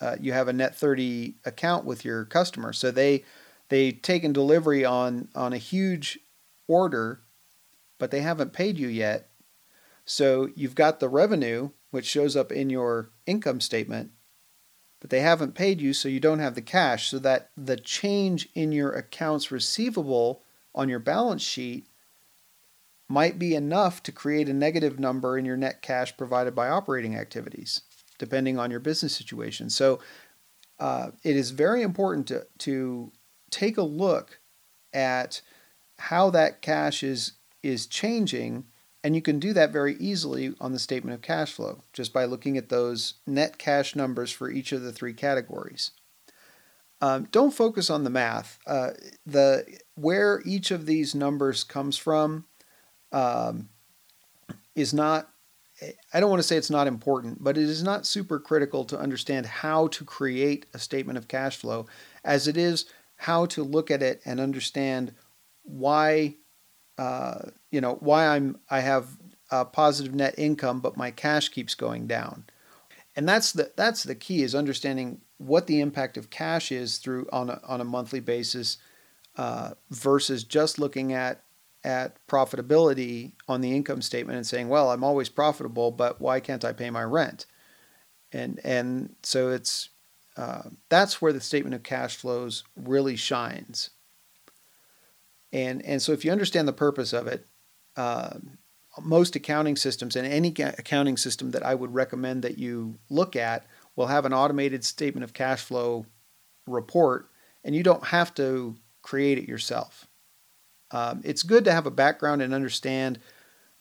uh, 0.00 0.16
you 0.20 0.32
have 0.32 0.48
a 0.48 0.52
net 0.52 0.74
30 0.74 1.36
account 1.44 1.84
with 1.84 2.04
your 2.04 2.24
customer. 2.24 2.72
So 2.72 2.90
they, 2.90 3.24
they 3.68 3.92
taken 3.92 4.32
delivery 4.32 4.84
on, 4.84 5.28
on 5.34 5.52
a 5.52 5.58
huge 5.58 6.18
order, 6.66 7.20
but 7.98 8.10
they 8.10 8.20
haven't 8.20 8.52
paid 8.52 8.78
you 8.78 8.88
yet. 8.88 9.30
So 10.04 10.48
you've 10.54 10.74
got 10.74 11.00
the 11.00 11.08
revenue, 11.08 11.70
which 11.90 12.06
shows 12.06 12.36
up 12.36 12.52
in 12.52 12.70
your 12.70 13.10
income 13.26 13.60
statement, 13.60 14.10
but 15.00 15.10
they 15.10 15.20
haven't 15.20 15.54
paid 15.54 15.80
you, 15.80 15.92
so 15.92 16.08
you 16.08 16.20
don't 16.20 16.38
have 16.38 16.54
the 16.54 16.62
cash. 16.62 17.08
So 17.08 17.18
that 17.20 17.50
the 17.56 17.76
change 17.76 18.48
in 18.54 18.72
your 18.72 18.92
accounts 18.92 19.50
receivable 19.50 20.42
on 20.74 20.88
your 20.88 20.98
balance 20.98 21.42
sheet 21.42 21.86
might 23.08 23.38
be 23.38 23.54
enough 23.54 24.02
to 24.04 24.12
create 24.12 24.48
a 24.48 24.54
negative 24.54 25.00
number 25.00 25.36
in 25.36 25.44
your 25.44 25.56
net 25.56 25.82
cash 25.82 26.16
provided 26.16 26.54
by 26.54 26.68
operating 26.68 27.16
activities, 27.16 27.82
depending 28.18 28.58
on 28.58 28.70
your 28.70 28.78
business 28.78 29.16
situation. 29.16 29.68
So 29.68 29.98
uh, 30.78 31.10
it 31.24 31.34
is 31.34 31.50
very 31.50 31.82
important 31.82 32.28
to, 32.28 32.46
to 32.58 33.10
take 33.50 33.76
a 33.76 33.82
look 33.82 34.38
at 34.92 35.40
how 35.98 36.30
that 36.30 36.62
cash 36.62 37.02
is 37.02 37.32
is 37.62 37.86
changing 37.86 38.64
and 39.02 39.14
you 39.14 39.22
can 39.22 39.38
do 39.38 39.52
that 39.52 39.70
very 39.70 39.96
easily 39.96 40.54
on 40.60 40.72
the 40.72 40.78
statement 40.78 41.14
of 41.14 41.22
cash 41.22 41.52
flow 41.52 41.82
just 41.92 42.12
by 42.12 42.24
looking 42.24 42.56
at 42.56 42.68
those 42.68 43.14
net 43.26 43.58
cash 43.58 43.96
numbers 43.96 44.30
for 44.30 44.50
each 44.50 44.72
of 44.72 44.82
the 44.82 44.92
three 44.92 45.14
categories. 45.14 45.92
Um, 47.00 47.28
don't 47.32 47.54
focus 47.54 47.88
on 47.88 48.04
the 48.04 48.10
math. 48.10 48.58
Uh, 48.66 48.90
the 49.24 49.64
where 49.94 50.42
each 50.44 50.70
of 50.70 50.84
these 50.84 51.14
numbers 51.14 51.64
comes 51.64 51.96
from 51.96 52.44
um, 53.12 53.70
is 54.74 54.92
not. 54.92 55.28
I 56.12 56.20
don't 56.20 56.28
want 56.28 56.40
to 56.40 56.46
say 56.46 56.58
it's 56.58 56.68
not 56.68 56.86
important, 56.86 57.42
but 57.42 57.56
it 57.56 57.64
is 57.64 57.82
not 57.82 58.04
super 58.04 58.38
critical 58.38 58.84
to 58.84 58.98
understand 58.98 59.46
how 59.46 59.86
to 59.88 60.04
create 60.04 60.66
a 60.74 60.78
statement 60.78 61.16
of 61.16 61.26
cash 61.26 61.56
flow, 61.56 61.86
as 62.22 62.46
it 62.46 62.58
is 62.58 62.84
how 63.16 63.46
to 63.46 63.62
look 63.62 63.90
at 63.90 64.02
it 64.02 64.20
and 64.26 64.40
understand 64.40 65.14
why 65.62 66.36
uh, 67.00 67.48
you 67.70 67.80
know 67.80 67.94
why 68.00 68.26
I'm 68.26 68.58
I 68.68 68.80
have 68.80 69.08
a 69.50 69.64
positive 69.64 70.14
net 70.14 70.34
income, 70.36 70.80
but 70.80 70.98
my 70.98 71.10
cash 71.10 71.48
keeps 71.48 71.74
going 71.74 72.06
down, 72.06 72.44
and 73.16 73.26
that's 73.26 73.52
the 73.52 73.72
that's 73.74 74.02
the 74.02 74.14
key 74.14 74.42
is 74.42 74.54
understanding 74.54 75.22
what 75.38 75.66
the 75.66 75.80
impact 75.80 76.18
of 76.18 76.28
cash 76.28 76.70
is 76.70 76.98
through 76.98 77.26
on 77.32 77.48
a, 77.48 77.58
on 77.66 77.80
a 77.80 77.84
monthly 77.84 78.20
basis 78.20 78.76
uh, 79.38 79.70
versus 79.90 80.44
just 80.44 80.78
looking 80.78 81.14
at 81.14 81.42
at 81.84 82.14
profitability 82.26 83.32
on 83.48 83.62
the 83.62 83.74
income 83.74 84.02
statement 84.02 84.36
and 84.36 84.46
saying, 84.46 84.68
well, 84.68 84.90
I'm 84.90 85.02
always 85.02 85.30
profitable, 85.30 85.90
but 85.90 86.20
why 86.20 86.38
can't 86.38 86.66
I 86.66 86.74
pay 86.74 86.90
my 86.90 87.02
rent? 87.02 87.46
And 88.30 88.60
and 88.62 89.16
so 89.22 89.48
it's 89.48 89.88
uh, 90.36 90.64
that's 90.90 91.22
where 91.22 91.32
the 91.32 91.40
statement 91.40 91.74
of 91.74 91.82
cash 91.82 92.16
flows 92.16 92.62
really 92.76 93.16
shines. 93.16 93.88
And, 95.52 95.84
and 95.84 96.00
so 96.00 96.12
if 96.12 96.24
you 96.24 96.32
understand 96.32 96.68
the 96.68 96.72
purpose 96.72 97.12
of 97.12 97.26
it, 97.26 97.46
uh, 97.96 98.38
most 99.00 99.36
accounting 99.36 99.76
systems 99.76 100.16
and 100.16 100.26
any 100.26 100.48
accounting 100.48 101.16
system 101.16 101.52
that 101.52 101.64
I 101.64 101.74
would 101.74 101.94
recommend 101.94 102.42
that 102.42 102.58
you 102.58 102.98
look 103.08 103.36
at 103.36 103.66
will 103.96 104.06
have 104.06 104.24
an 104.24 104.32
automated 104.32 104.84
statement 104.84 105.24
of 105.24 105.32
cash 105.32 105.62
flow 105.62 106.06
report, 106.66 107.30
and 107.64 107.74
you 107.74 107.82
don't 107.82 108.06
have 108.06 108.34
to 108.34 108.76
create 109.02 109.38
it 109.38 109.48
yourself. 109.48 110.06
Um, 110.90 111.20
it's 111.24 111.42
good 111.42 111.64
to 111.64 111.72
have 111.72 111.86
a 111.86 111.90
background 111.90 112.42
and 112.42 112.52
understand 112.52 113.18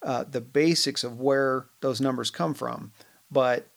uh, 0.03 0.23
the 0.23 0.41
basics 0.41 1.03
of 1.03 1.19
where 1.19 1.67
those 1.81 1.99
numbers 1.99 2.29
come 2.29 2.53
from, 2.53 2.91
but 3.31 3.67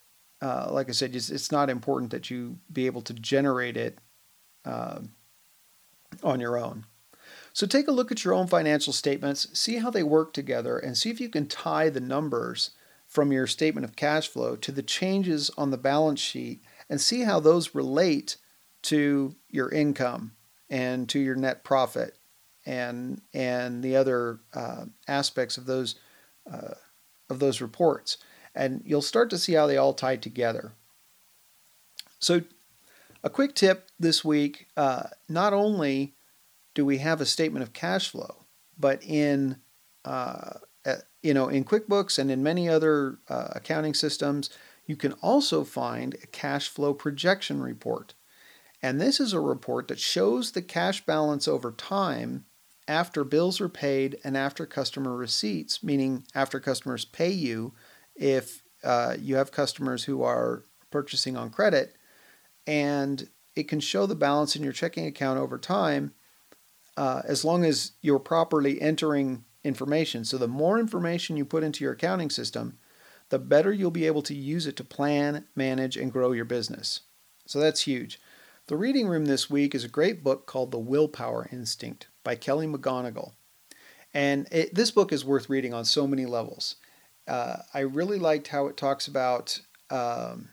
uh, 0.40 0.68
like 0.72 0.88
I 0.88 0.92
said, 0.92 1.14
it's, 1.14 1.30
it's, 1.30 1.52
not 1.52 1.70
important 1.70 2.10
that 2.10 2.28
you 2.28 2.58
be 2.72 2.86
able 2.86 3.02
to 3.02 3.14
generate 3.14 3.76
it 3.76 3.98
uh, 4.64 4.98
on 6.24 6.40
your 6.40 6.58
own. 6.58 6.84
So 7.52 7.66
take 7.66 7.88
a 7.88 7.92
look 7.92 8.10
at 8.10 8.24
your 8.24 8.34
own 8.34 8.46
financial 8.46 8.92
statements, 8.92 9.46
see 9.58 9.76
how 9.76 9.90
they 9.90 10.02
work 10.02 10.32
together, 10.32 10.78
and 10.78 10.96
see 10.96 11.10
if 11.10 11.20
you 11.20 11.28
can 11.28 11.46
tie 11.46 11.90
the 11.90 12.00
numbers 12.00 12.70
from 13.06 13.30
your 13.30 13.46
statement 13.46 13.84
of 13.84 13.94
cash 13.94 14.28
flow 14.28 14.56
to 14.56 14.72
the 14.72 14.82
changes 14.82 15.50
on 15.58 15.70
the 15.70 15.76
balance 15.76 16.20
sheet 16.20 16.62
and 16.88 17.00
see 17.00 17.22
how 17.22 17.38
those 17.38 17.74
relate 17.74 18.36
to 18.82 19.36
your 19.50 19.68
income 19.68 20.32
and 20.70 21.08
to 21.10 21.18
your 21.18 21.34
net 21.34 21.62
profit 21.62 22.16
and 22.64 23.20
and 23.34 23.82
the 23.82 23.96
other 23.96 24.40
uh, 24.54 24.86
aspects 25.06 25.58
of 25.58 25.66
those 25.66 25.96
uh, 26.50 26.74
of 27.28 27.38
those 27.38 27.60
reports. 27.60 28.16
And 28.54 28.82
you'll 28.84 29.02
start 29.02 29.30
to 29.30 29.38
see 29.38 29.52
how 29.52 29.66
they 29.66 29.76
all 29.76 29.94
tie 29.94 30.16
together. 30.16 30.72
So 32.18 32.42
a 33.22 33.30
quick 33.30 33.54
tip 33.54 33.88
this 33.98 34.24
week 34.24 34.68
uh, 34.76 35.04
not 35.28 35.52
only 35.52 36.14
do 36.74 36.84
we 36.84 36.98
have 36.98 37.20
a 37.20 37.26
statement 37.26 37.62
of 37.62 37.72
cash 37.72 38.10
flow. 38.10 38.46
But 38.78 39.02
in 39.02 39.58
uh, 40.04 40.54
you 41.22 41.34
know 41.34 41.48
in 41.48 41.64
QuickBooks 41.64 42.18
and 42.18 42.30
in 42.30 42.42
many 42.42 42.68
other 42.68 43.18
uh, 43.28 43.48
accounting 43.52 43.94
systems, 43.94 44.50
you 44.86 44.96
can 44.96 45.12
also 45.14 45.64
find 45.64 46.14
a 46.14 46.26
cash 46.26 46.68
flow 46.68 46.94
projection 46.94 47.62
report. 47.62 48.14
And 48.82 49.00
this 49.00 49.20
is 49.20 49.32
a 49.32 49.40
report 49.40 49.88
that 49.88 50.00
shows 50.00 50.52
the 50.52 50.62
cash 50.62 51.06
balance 51.06 51.46
over 51.46 51.70
time 51.70 52.46
after 52.88 53.22
bills 53.22 53.60
are 53.60 53.68
paid 53.68 54.18
and 54.24 54.36
after 54.36 54.66
customer 54.66 55.14
receipts, 55.14 55.84
meaning 55.84 56.24
after 56.34 56.58
customers 56.58 57.04
pay 57.04 57.30
you 57.30 57.74
if 58.16 58.62
uh, 58.82 59.14
you 59.20 59.36
have 59.36 59.52
customers 59.52 60.04
who 60.04 60.22
are 60.24 60.64
purchasing 60.90 61.36
on 61.36 61.50
credit. 61.50 61.94
And 62.66 63.28
it 63.54 63.68
can 63.68 63.78
show 63.78 64.06
the 64.06 64.16
balance 64.16 64.56
in 64.56 64.64
your 64.64 64.72
checking 64.72 65.06
account 65.06 65.38
over 65.38 65.58
time 65.58 66.12
uh, 66.96 67.22
as 67.24 67.44
long 67.44 67.64
as 67.64 67.92
you're 68.00 68.18
properly 68.18 68.80
entering 68.80 69.44
information. 69.64 70.24
So, 70.24 70.38
the 70.38 70.48
more 70.48 70.78
information 70.78 71.36
you 71.36 71.44
put 71.44 71.62
into 71.62 71.84
your 71.84 71.92
accounting 71.92 72.30
system, 72.30 72.78
the 73.28 73.38
better 73.38 73.72
you'll 73.72 73.90
be 73.90 74.06
able 74.06 74.22
to 74.22 74.34
use 74.34 74.66
it 74.66 74.76
to 74.76 74.84
plan, 74.84 75.46
manage, 75.54 75.96
and 75.96 76.12
grow 76.12 76.32
your 76.32 76.44
business. 76.44 77.00
So, 77.46 77.60
that's 77.60 77.82
huge. 77.82 78.20
The 78.66 78.76
reading 78.76 79.08
room 79.08 79.24
this 79.24 79.50
week 79.50 79.74
is 79.74 79.84
a 79.84 79.88
great 79.88 80.22
book 80.22 80.46
called 80.46 80.70
The 80.70 80.78
Willpower 80.78 81.48
Instinct 81.50 82.08
by 82.22 82.36
Kelly 82.36 82.66
McGonigal. 82.66 83.32
And 84.14 84.46
it, 84.52 84.74
this 84.74 84.90
book 84.90 85.12
is 85.12 85.24
worth 85.24 85.48
reading 85.48 85.74
on 85.74 85.84
so 85.84 86.06
many 86.06 86.26
levels. 86.26 86.76
Uh, 87.26 87.56
I 87.72 87.80
really 87.80 88.18
liked 88.18 88.48
how 88.48 88.66
it 88.66 88.76
talks 88.76 89.06
about 89.06 89.60
um, 89.90 90.50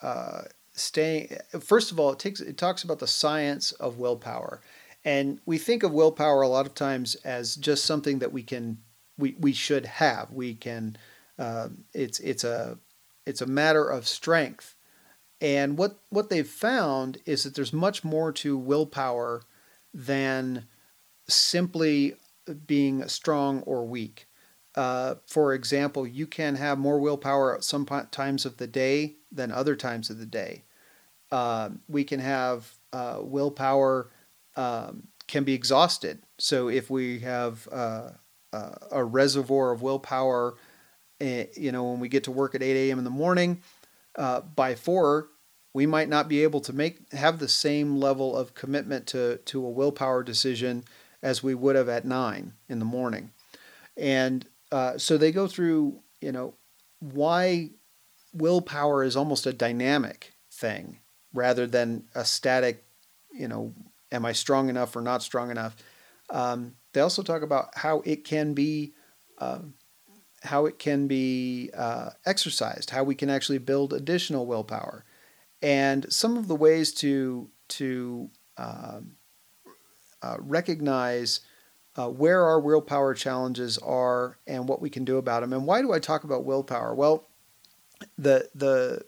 uh, 0.00 0.42
staying. 0.72 1.36
First 1.60 1.92
of 1.92 1.98
all, 1.98 2.12
it 2.12 2.18
takes 2.18 2.40
it 2.40 2.56
talks 2.56 2.82
about 2.82 2.98
the 2.98 3.06
science 3.06 3.72
of 3.72 3.98
willpower 3.98 4.60
and 5.04 5.40
we 5.46 5.58
think 5.58 5.82
of 5.82 5.92
willpower 5.92 6.42
a 6.42 6.48
lot 6.48 6.66
of 6.66 6.74
times 6.74 7.14
as 7.16 7.56
just 7.56 7.84
something 7.84 8.20
that 8.20 8.32
we 8.32 8.42
can 8.42 8.78
we, 9.18 9.36
we 9.38 9.52
should 9.52 9.86
have. 9.86 10.30
We 10.32 10.54
can 10.54 10.96
uh, 11.38 11.68
it's 11.92 12.20
it's 12.20 12.44
a 12.44 12.78
it's 13.26 13.40
a 13.40 13.46
matter 13.46 13.88
of 13.88 14.06
strength. 14.06 14.74
And 15.40 15.76
what 15.76 15.98
what 16.10 16.30
they've 16.30 16.46
found 16.46 17.18
is 17.26 17.44
that 17.44 17.54
there's 17.54 17.72
much 17.72 18.04
more 18.04 18.32
to 18.32 18.56
willpower 18.56 19.42
than 19.92 20.66
simply 21.28 22.14
being 22.66 23.06
strong 23.08 23.60
or 23.62 23.84
weak. 23.84 24.28
Uh, 24.74 25.16
for 25.26 25.52
example, 25.52 26.06
you 26.06 26.26
can 26.26 26.54
have 26.54 26.78
more 26.78 26.98
willpower 26.98 27.54
at 27.54 27.64
some 27.64 27.86
times 28.10 28.46
of 28.46 28.56
the 28.56 28.66
day 28.66 29.16
than 29.30 29.52
other 29.52 29.76
times 29.76 30.08
of 30.08 30.18
the 30.18 30.26
day. 30.26 30.62
Uh, 31.30 31.70
we 31.88 32.04
can 32.04 32.20
have 32.20 32.72
uh, 32.92 33.18
willpower 33.20 34.10
um, 34.56 35.08
can 35.28 35.44
be 35.44 35.54
exhausted. 35.54 36.22
So 36.38 36.68
if 36.68 36.90
we 36.90 37.20
have 37.20 37.68
uh, 37.70 38.10
uh, 38.52 38.74
a 38.90 39.04
reservoir 39.04 39.72
of 39.72 39.82
willpower, 39.82 40.56
uh, 41.20 41.44
you 41.56 41.72
know, 41.72 41.84
when 41.84 42.00
we 42.00 42.08
get 42.08 42.24
to 42.24 42.30
work 42.30 42.54
at 42.54 42.62
8 42.62 42.88
a.m. 42.88 42.98
in 42.98 43.04
the 43.04 43.10
morning, 43.10 43.62
uh, 44.16 44.40
by 44.40 44.74
four, 44.74 45.28
we 45.74 45.86
might 45.86 46.08
not 46.08 46.28
be 46.28 46.42
able 46.42 46.60
to 46.60 46.72
make 46.72 47.10
have 47.12 47.38
the 47.38 47.48
same 47.48 47.96
level 47.96 48.36
of 48.36 48.54
commitment 48.54 49.06
to 49.06 49.38
to 49.38 49.64
a 49.64 49.70
willpower 49.70 50.22
decision 50.22 50.84
as 51.22 51.42
we 51.42 51.54
would 51.54 51.76
have 51.76 51.88
at 51.88 52.04
nine 52.04 52.52
in 52.68 52.78
the 52.78 52.84
morning. 52.84 53.30
And 53.96 54.46
uh, 54.70 54.98
so 54.98 55.16
they 55.16 55.32
go 55.32 55.46
through, 55.46 56.00
you 56.20 56.32
know, 56.32 56.54
why 56.98 57.70
willpower 58.32 59.04
is 59.04 59.16
almost 59.16 59.46
a 59.46 59.52
dynamic 59.52 60.34
thing 60.50 60.98
rather 61.32 61.66
than 61.66 62.04
a 62.14 62.24
static, 62.24 62.84
you 63.32 63.48
know, 63.48 63.74
am 64.12 64.24
I 64.24 64.32
strong 64.32 64.68
enough 64.68 64.94
or 64.94 65.02
not 65.02 65.22
strong 65.22 65.50
enough? 65.50 65.74
Um, 66.30 66.76
they 66.92 67.00
also 67.00 67.22
talk 67.22 67.42
about 67.42 67.70
how 67.74 68.00
it 68.04 68.24
can 68.24 68.54
be 68.54 68.92
uh, 69.38 69.60
how 70.44 70.66
it 70.66 70.78
can 70.78 71.06
be 71.06 71.70
uh, 71.76 72.10
exercised, 72.26 72.90
how 72.90 73.04
we 73.04 73.14
can 73.14 73.30
actually 73.30 73.58
build 73.58 73.92
additional 73.92 74.46
willpower, 74.46 75.04
and 75.60 76.12
some 76.12 76.36
of 76.36 76.46
the 76.46 76.56
ways 76.56 76.92
to 76.94 77.50
to 77.68 78.30
um, 78.56 79.16
uh, 80.22 80.36
recognize 80.38 81.40
uh, 81.96 82.08
where 82.08 82.44
our 82.44 82.60
willpower 82.60 83.14
challenges 83.14 83.78
are 83.78 84.38
and 84.46 84.68
what 84.68 84.80
we 84.80 84.90
can 84.90 85.04
do 85.04 85.16
about 85.16 85.40
them. 85.40 85.52
And 85.52 85.66
why 85.66 85.82
do 85.82 85.92
I 85.92 85.98
talk 85.98 86.24
about 86.24 86.44
willpower? 86.44 86.94
Well, 86.94 87.28
the 88.16 88.48
the 88.54 89.02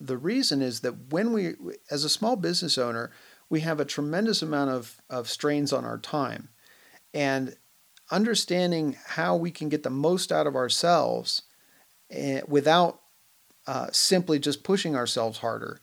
the 0.00 0.16
reason 0.16 0.62
is 0.62 0.80
that 0.80 1.12
when 1.12 1.32
we, 1.32 1.54
as 1.90 2.04
a 2.04 2.08
small 2.08 2.36
business 2.36 2.78
owner, 2.78 3.10
we 3.50 3.60
have 3.60 3.80
a 3.80 3.84
tremendous 3.84 4.42
amount 4.42 4.70
of, 4.70 5.00
of 5.08 5.28
strains 5.28 5.72
on 5.72 5.84
our 5.84 5.98
time. 5.98 6.50
And 7.14 7.56
understanding 8.10 8.96
how 9.06 9.36
we 9.36 9.50
can 9.50 9.68
get 9.68 9.82
the 9.82 9.90
most 9.90 10.32
out 10.32 10.46
of 10.46 10.56
ourselves 10.56 11.42
eh, 12.10 12.40
without 12.46 13.00
uh, 13.66 13.88
simply 13.92 14.38
just 14.38 14.64
pushing 14.64 14.96
ourselves 14.96 15.38
harder. 15.38 15.80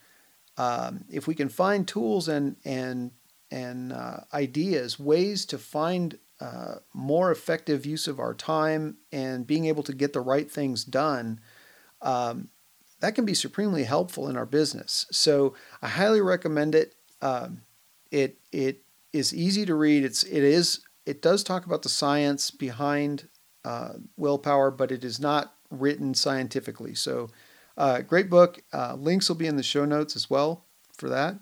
Um, 0.58 1.06
if 1.10 1.28
we 1.28 1.36
can 1.36 1.50
find 1.50 1.88
tools 1.88 2.28
and, 2.28 2.56
and, 2.66 3.12
and 3.52 3.94
uh, 3.94 4.22
ideas, 4.34 5.00
ways 5.00 5.46
to 5.48 5.58
find 5.58 6.18
uh, 6.40 6.76
more 6.94 7.32
effective 7.32 7.86
use 7.86 8.08
of 8.08 8.20
our 8.20 8.34
time 8.34 8.98
and 9.12 9.46
being 9.46 9.66
able 9.66 9.84
to 9.84 9.94
get 9.94 10.14
the 10.14 10.22
right 10.22 10.50
things 10.50 10.84
done, 10.84 11.40
um, 12.02 12.50
that 13.02 13.16
can 13.16 13.26
be 13.26 13.34
supremely 13.34 13.84
helpful 13.84 14.28
in 14.28 14.38
our 14.38 14.46
business. 14.46 15.06
So 15.12 15.54
I 15.82 15.90
highly 15.90 16.22
recommend 16.22 16.74
it. 16.74 16.96
Um, 17.26 17.62
it 18.12 18.38
it 18.52 18.84
is 19.12 19.34
easy 19.34 19.66
to 19.66 19.74
read. 19.74 20.04
It's 20.06 20.24
it 20.24 20.44
is 20.44 20.82
it 21.06 21.22
does 21.22 21.44
talk 21.44 21.66
about 21.66 21.82
the 21.82 21.90
science 21.90 22.52
behind 22.52 23.28
uh, 23.64 23.94
willpower, 24.16 24.70
but 24.70 24.92
it 24.92 25.04
is 25.04 25.20
not 25.20 25.56
written 25.72 26.14
scientifically. 26.14 26.94
So 26.94 27.30
uh, 27.78 28.02
great 28.02 28.30
book. 28.30 28.62
Uh, 28.72 28.96
links 28.96 29.28
will 29.28 29.36
be 29.36 29.48
in 29.48 29.58
the 29.58 29.64
show 29.64 29.86
notes 29.86 30.16
as 30.16 30.30
well 30.30 30.66
for 30.96 31.10
that. 31.10 31.40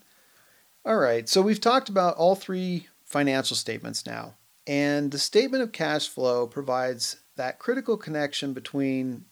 All 0.86 0.98
right. 0.98 1.28
So 1.28 1.42
we've 1.42 1.62
talked 1.62 1.90
about 1.90 2.16
all 2.16 2.36
three 2.36 2.88
financial 3.04 3.58
statements 3.58 4.06
now, 4.06 4.36
and 4.66 5.12
the 5.12 5.20
statement 5.20 5.64
of 5.64 5.74
cash 5.74 6.08
flow 6.08 6.48
provides 6.48 7.18
that 7.36 7.60
critical 7.60 7.98
connection 7.98 8.54
between 8.54 9.26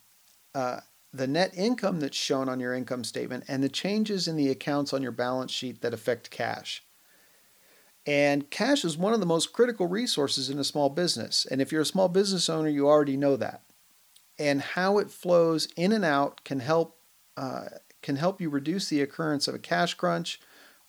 uh, 0.54 0.82
the 1.14 1.28
net 1.28 1.52
income 1.56 2.00
that's 2.00 2.18
shown 2.18 2.48
on 2.48 2.60
your 2.60 2.74
income 2.74 3.04
statement 3.04 3.44
and 3.48 3.64
the 3.64 3.70
changes 3.70 4.28
in 4.28 4.36
the 4.36 4.50
accounts 4.50 4.94
on 4.94 5.02
your 5.02 5.12
balance 5.12 5.52
sheet 5.52 5.82
that 5.82 5.94
affect 5.94 6.32
cash. 6.32 6.84
And 8.06 8.50
cash 8.50 8.84
is 8.84 8.98
one 8.98 9.14
of 9.14 9.20
the 9.20 9.26
most 9.26 9.54
critical 9.54 9.88
resources 9.88 10.50
in 10.50 10.58
a 10.58 10.64
small 10.64 10.90
business. 10.90 11.46
And 11.50 11.62
if 11.62 11.72
you're 11.72 11.82
a 11.82 11.86
small 11.86 12.10
business 12.10 12.50
owner, 12.50 12.70
you 12.70 12.88
already 12.88 13.18
know 13.18 13.36
that. 13.38 13.62
And 14.40 14.62
how 14.62 14.98
it 14.98 15.12
flows 15.12 15.68
in 15.76 15.92
and 15.92 16.06
out 16.06 16.44
can 16.44 16.62
help 16.62 16.98
uh, 17.38 17.66
can 18.02 18.16
help 18.16 18.42
you 18.42 18.50
reduce 18.50 18.90
the 18.90 19.02
occurrence 19.02 19.48
of 19.48 19.54
a 19.54 19.60
cash 19.60 19.94
crunch 19.94 20.40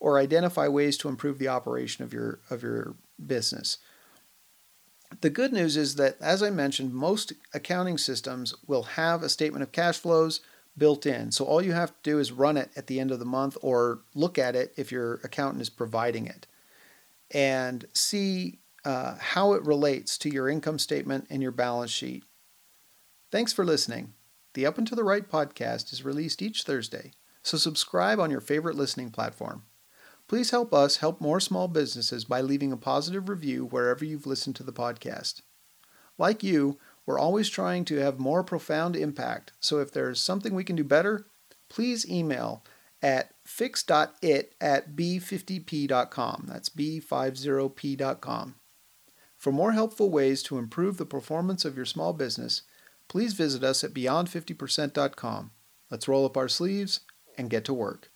or 0.00 0.18
identify 0.18 0.66
ways 0.66 0.96
to 0.98 1.08
improve 1.08 1.38
the 1.38 1.48
operation 1.48 2.02
of 2.02 2.12
your 2.12 2.40
of 2.48 2.62
your 2.62 2.94
business. 3.24 3.78
The 5.20 5.30
good 5.30 5.52
news 5.52 5.76
is 5.76 5.96
that, 5.96 6.16
as 6.20 6.42
I 6.42 6.50
mentioned, 6.50 6.94
most 6.94 7.32
accounting 7.54 7.98
systems 7.98 8.54
will 8.66 8.82
have 8.82 9.22
a 9.22 9.28
statement 9.28 9.62
of 9.62 9.72
cash 9.72 9.98
flows 9.98 10.40
built 10.76 11.04
in. 11.06 11.30
So 11.30 11.44
all 11.44 11.62
you 11.62 11.72
have 11.72 11.90
to 11.90 12.02
do 12.02 12.18
is 12.18 12.32
run 12.32 12.56
it 12.56 12.70
at 12.76 12.86
the 12.86 12.98
end 12.98 13.10
of 13.10 13.18
the 13.18 13.24
month 13.24 13.58
or 13.60 14.00
look 14.14 14.38
at 14.38 14.56
it 14.56 14.72
if 14.76 14.90
your 14.90 15.14
accountant 15.22 15.60
is 15.60 15.68
providing 15.68 16.26
it 16.26 16.46
and 17.30 17.84
see 17.94 18.58
uh, 18.84 19.16
how 19.18 19.52
it 19.52 19.64
relates 19.64 20.18
to 20.18 20.30
your 20.30 20.48
income 20.48 20.78
statement 20.78 21.26
and 21.30 21.42
your 21.42 21.52
balance 21.52 21.90
sheet. 21.90 22.24
Thanks 23.30 23.52
for 23.52 23.64
listening. 23.64 24.14
The 24.54 24.66
Up 24.66 24.78
and 24.78 24.86
to 24.86 24.94
the 24.94 25.04
Right 25.04 25.28
podcast 25.28 25.92
is 25.92 26.04
released 26.04 26.42
each 26.42 26.64
Thursday, 26.64 27.12
so 27.42 27.56
subscribe 27.56 28.20
on 28.20 28.30
your 28.30 28.40
favorite 28.40 28.76
listening 28.76 29.10
platform. 29.10 29.64
Please 30.32 30.48
help 30.48 30.72
us 30.72 30.96
help 30.96 31.20
more 31.20 31.40
small 31.40 31.68
businesses 31.68 32.24
by 32.24 32.40
leaving 32.40 32.72
a 32.72 32.76
positive 32.78 33.28
review 33.28 33.66
wherever 33.66 34.02
you've 34.02 34.24
listened 34.26 34.56
to 34.56 34.62
the 34.62 34.72
podcast. 34.72 35.42
Like 36.16 36.42
you, 36.42 36.78
we're 37.04 37.18
always 37.18 37.50
trying 37.50 37.84
to 37.84 37.96
have 37.96 38.18
more 38.18 38.42
profound 38.42 38.96
impact, 38.96 39.52
so 39.60 39.78
if 39.78 39.92
there's 39.92 40.20
something 40.20 40.54
we 40.54 40.64
can 40.64 40.74
do 40.74 40.84
better, 40.84 41.26
please 41.68 42.08
email 42.08 42.64
at 43.02 43.34
fix.it 43.44 44.54
at 44.58 44.96
b50p.com. 44.96 46.46
That's 46.48 46.70
b50p.com. 46.70 48.54
For 49.36 49.52
more 49.52 49.72
helpful 49.72 50.08
ways 50.08 50.42
to 50.44 50.56
improve 50.56 50.96
the 50.96 51.04
performance 51.04 51.66
of 51.66 51.76
your 51.76 51.84
small 51.84 52.14
business, 52.14 52.62
please 53.06 53.34
visit 53.34 53.62
us 53.62 53.84
at 53.84 53.92
beyond50percent.com. 53.92 55.50
Let's 55.90 56.08
roll 56.08 56.24
up 56.24 56.38
our 56.38 56.48
sleeves 56.48 57.00
and 57.36 57.50
get 57.50 57.66
to 57.66 57.74
work. 57.74 58.11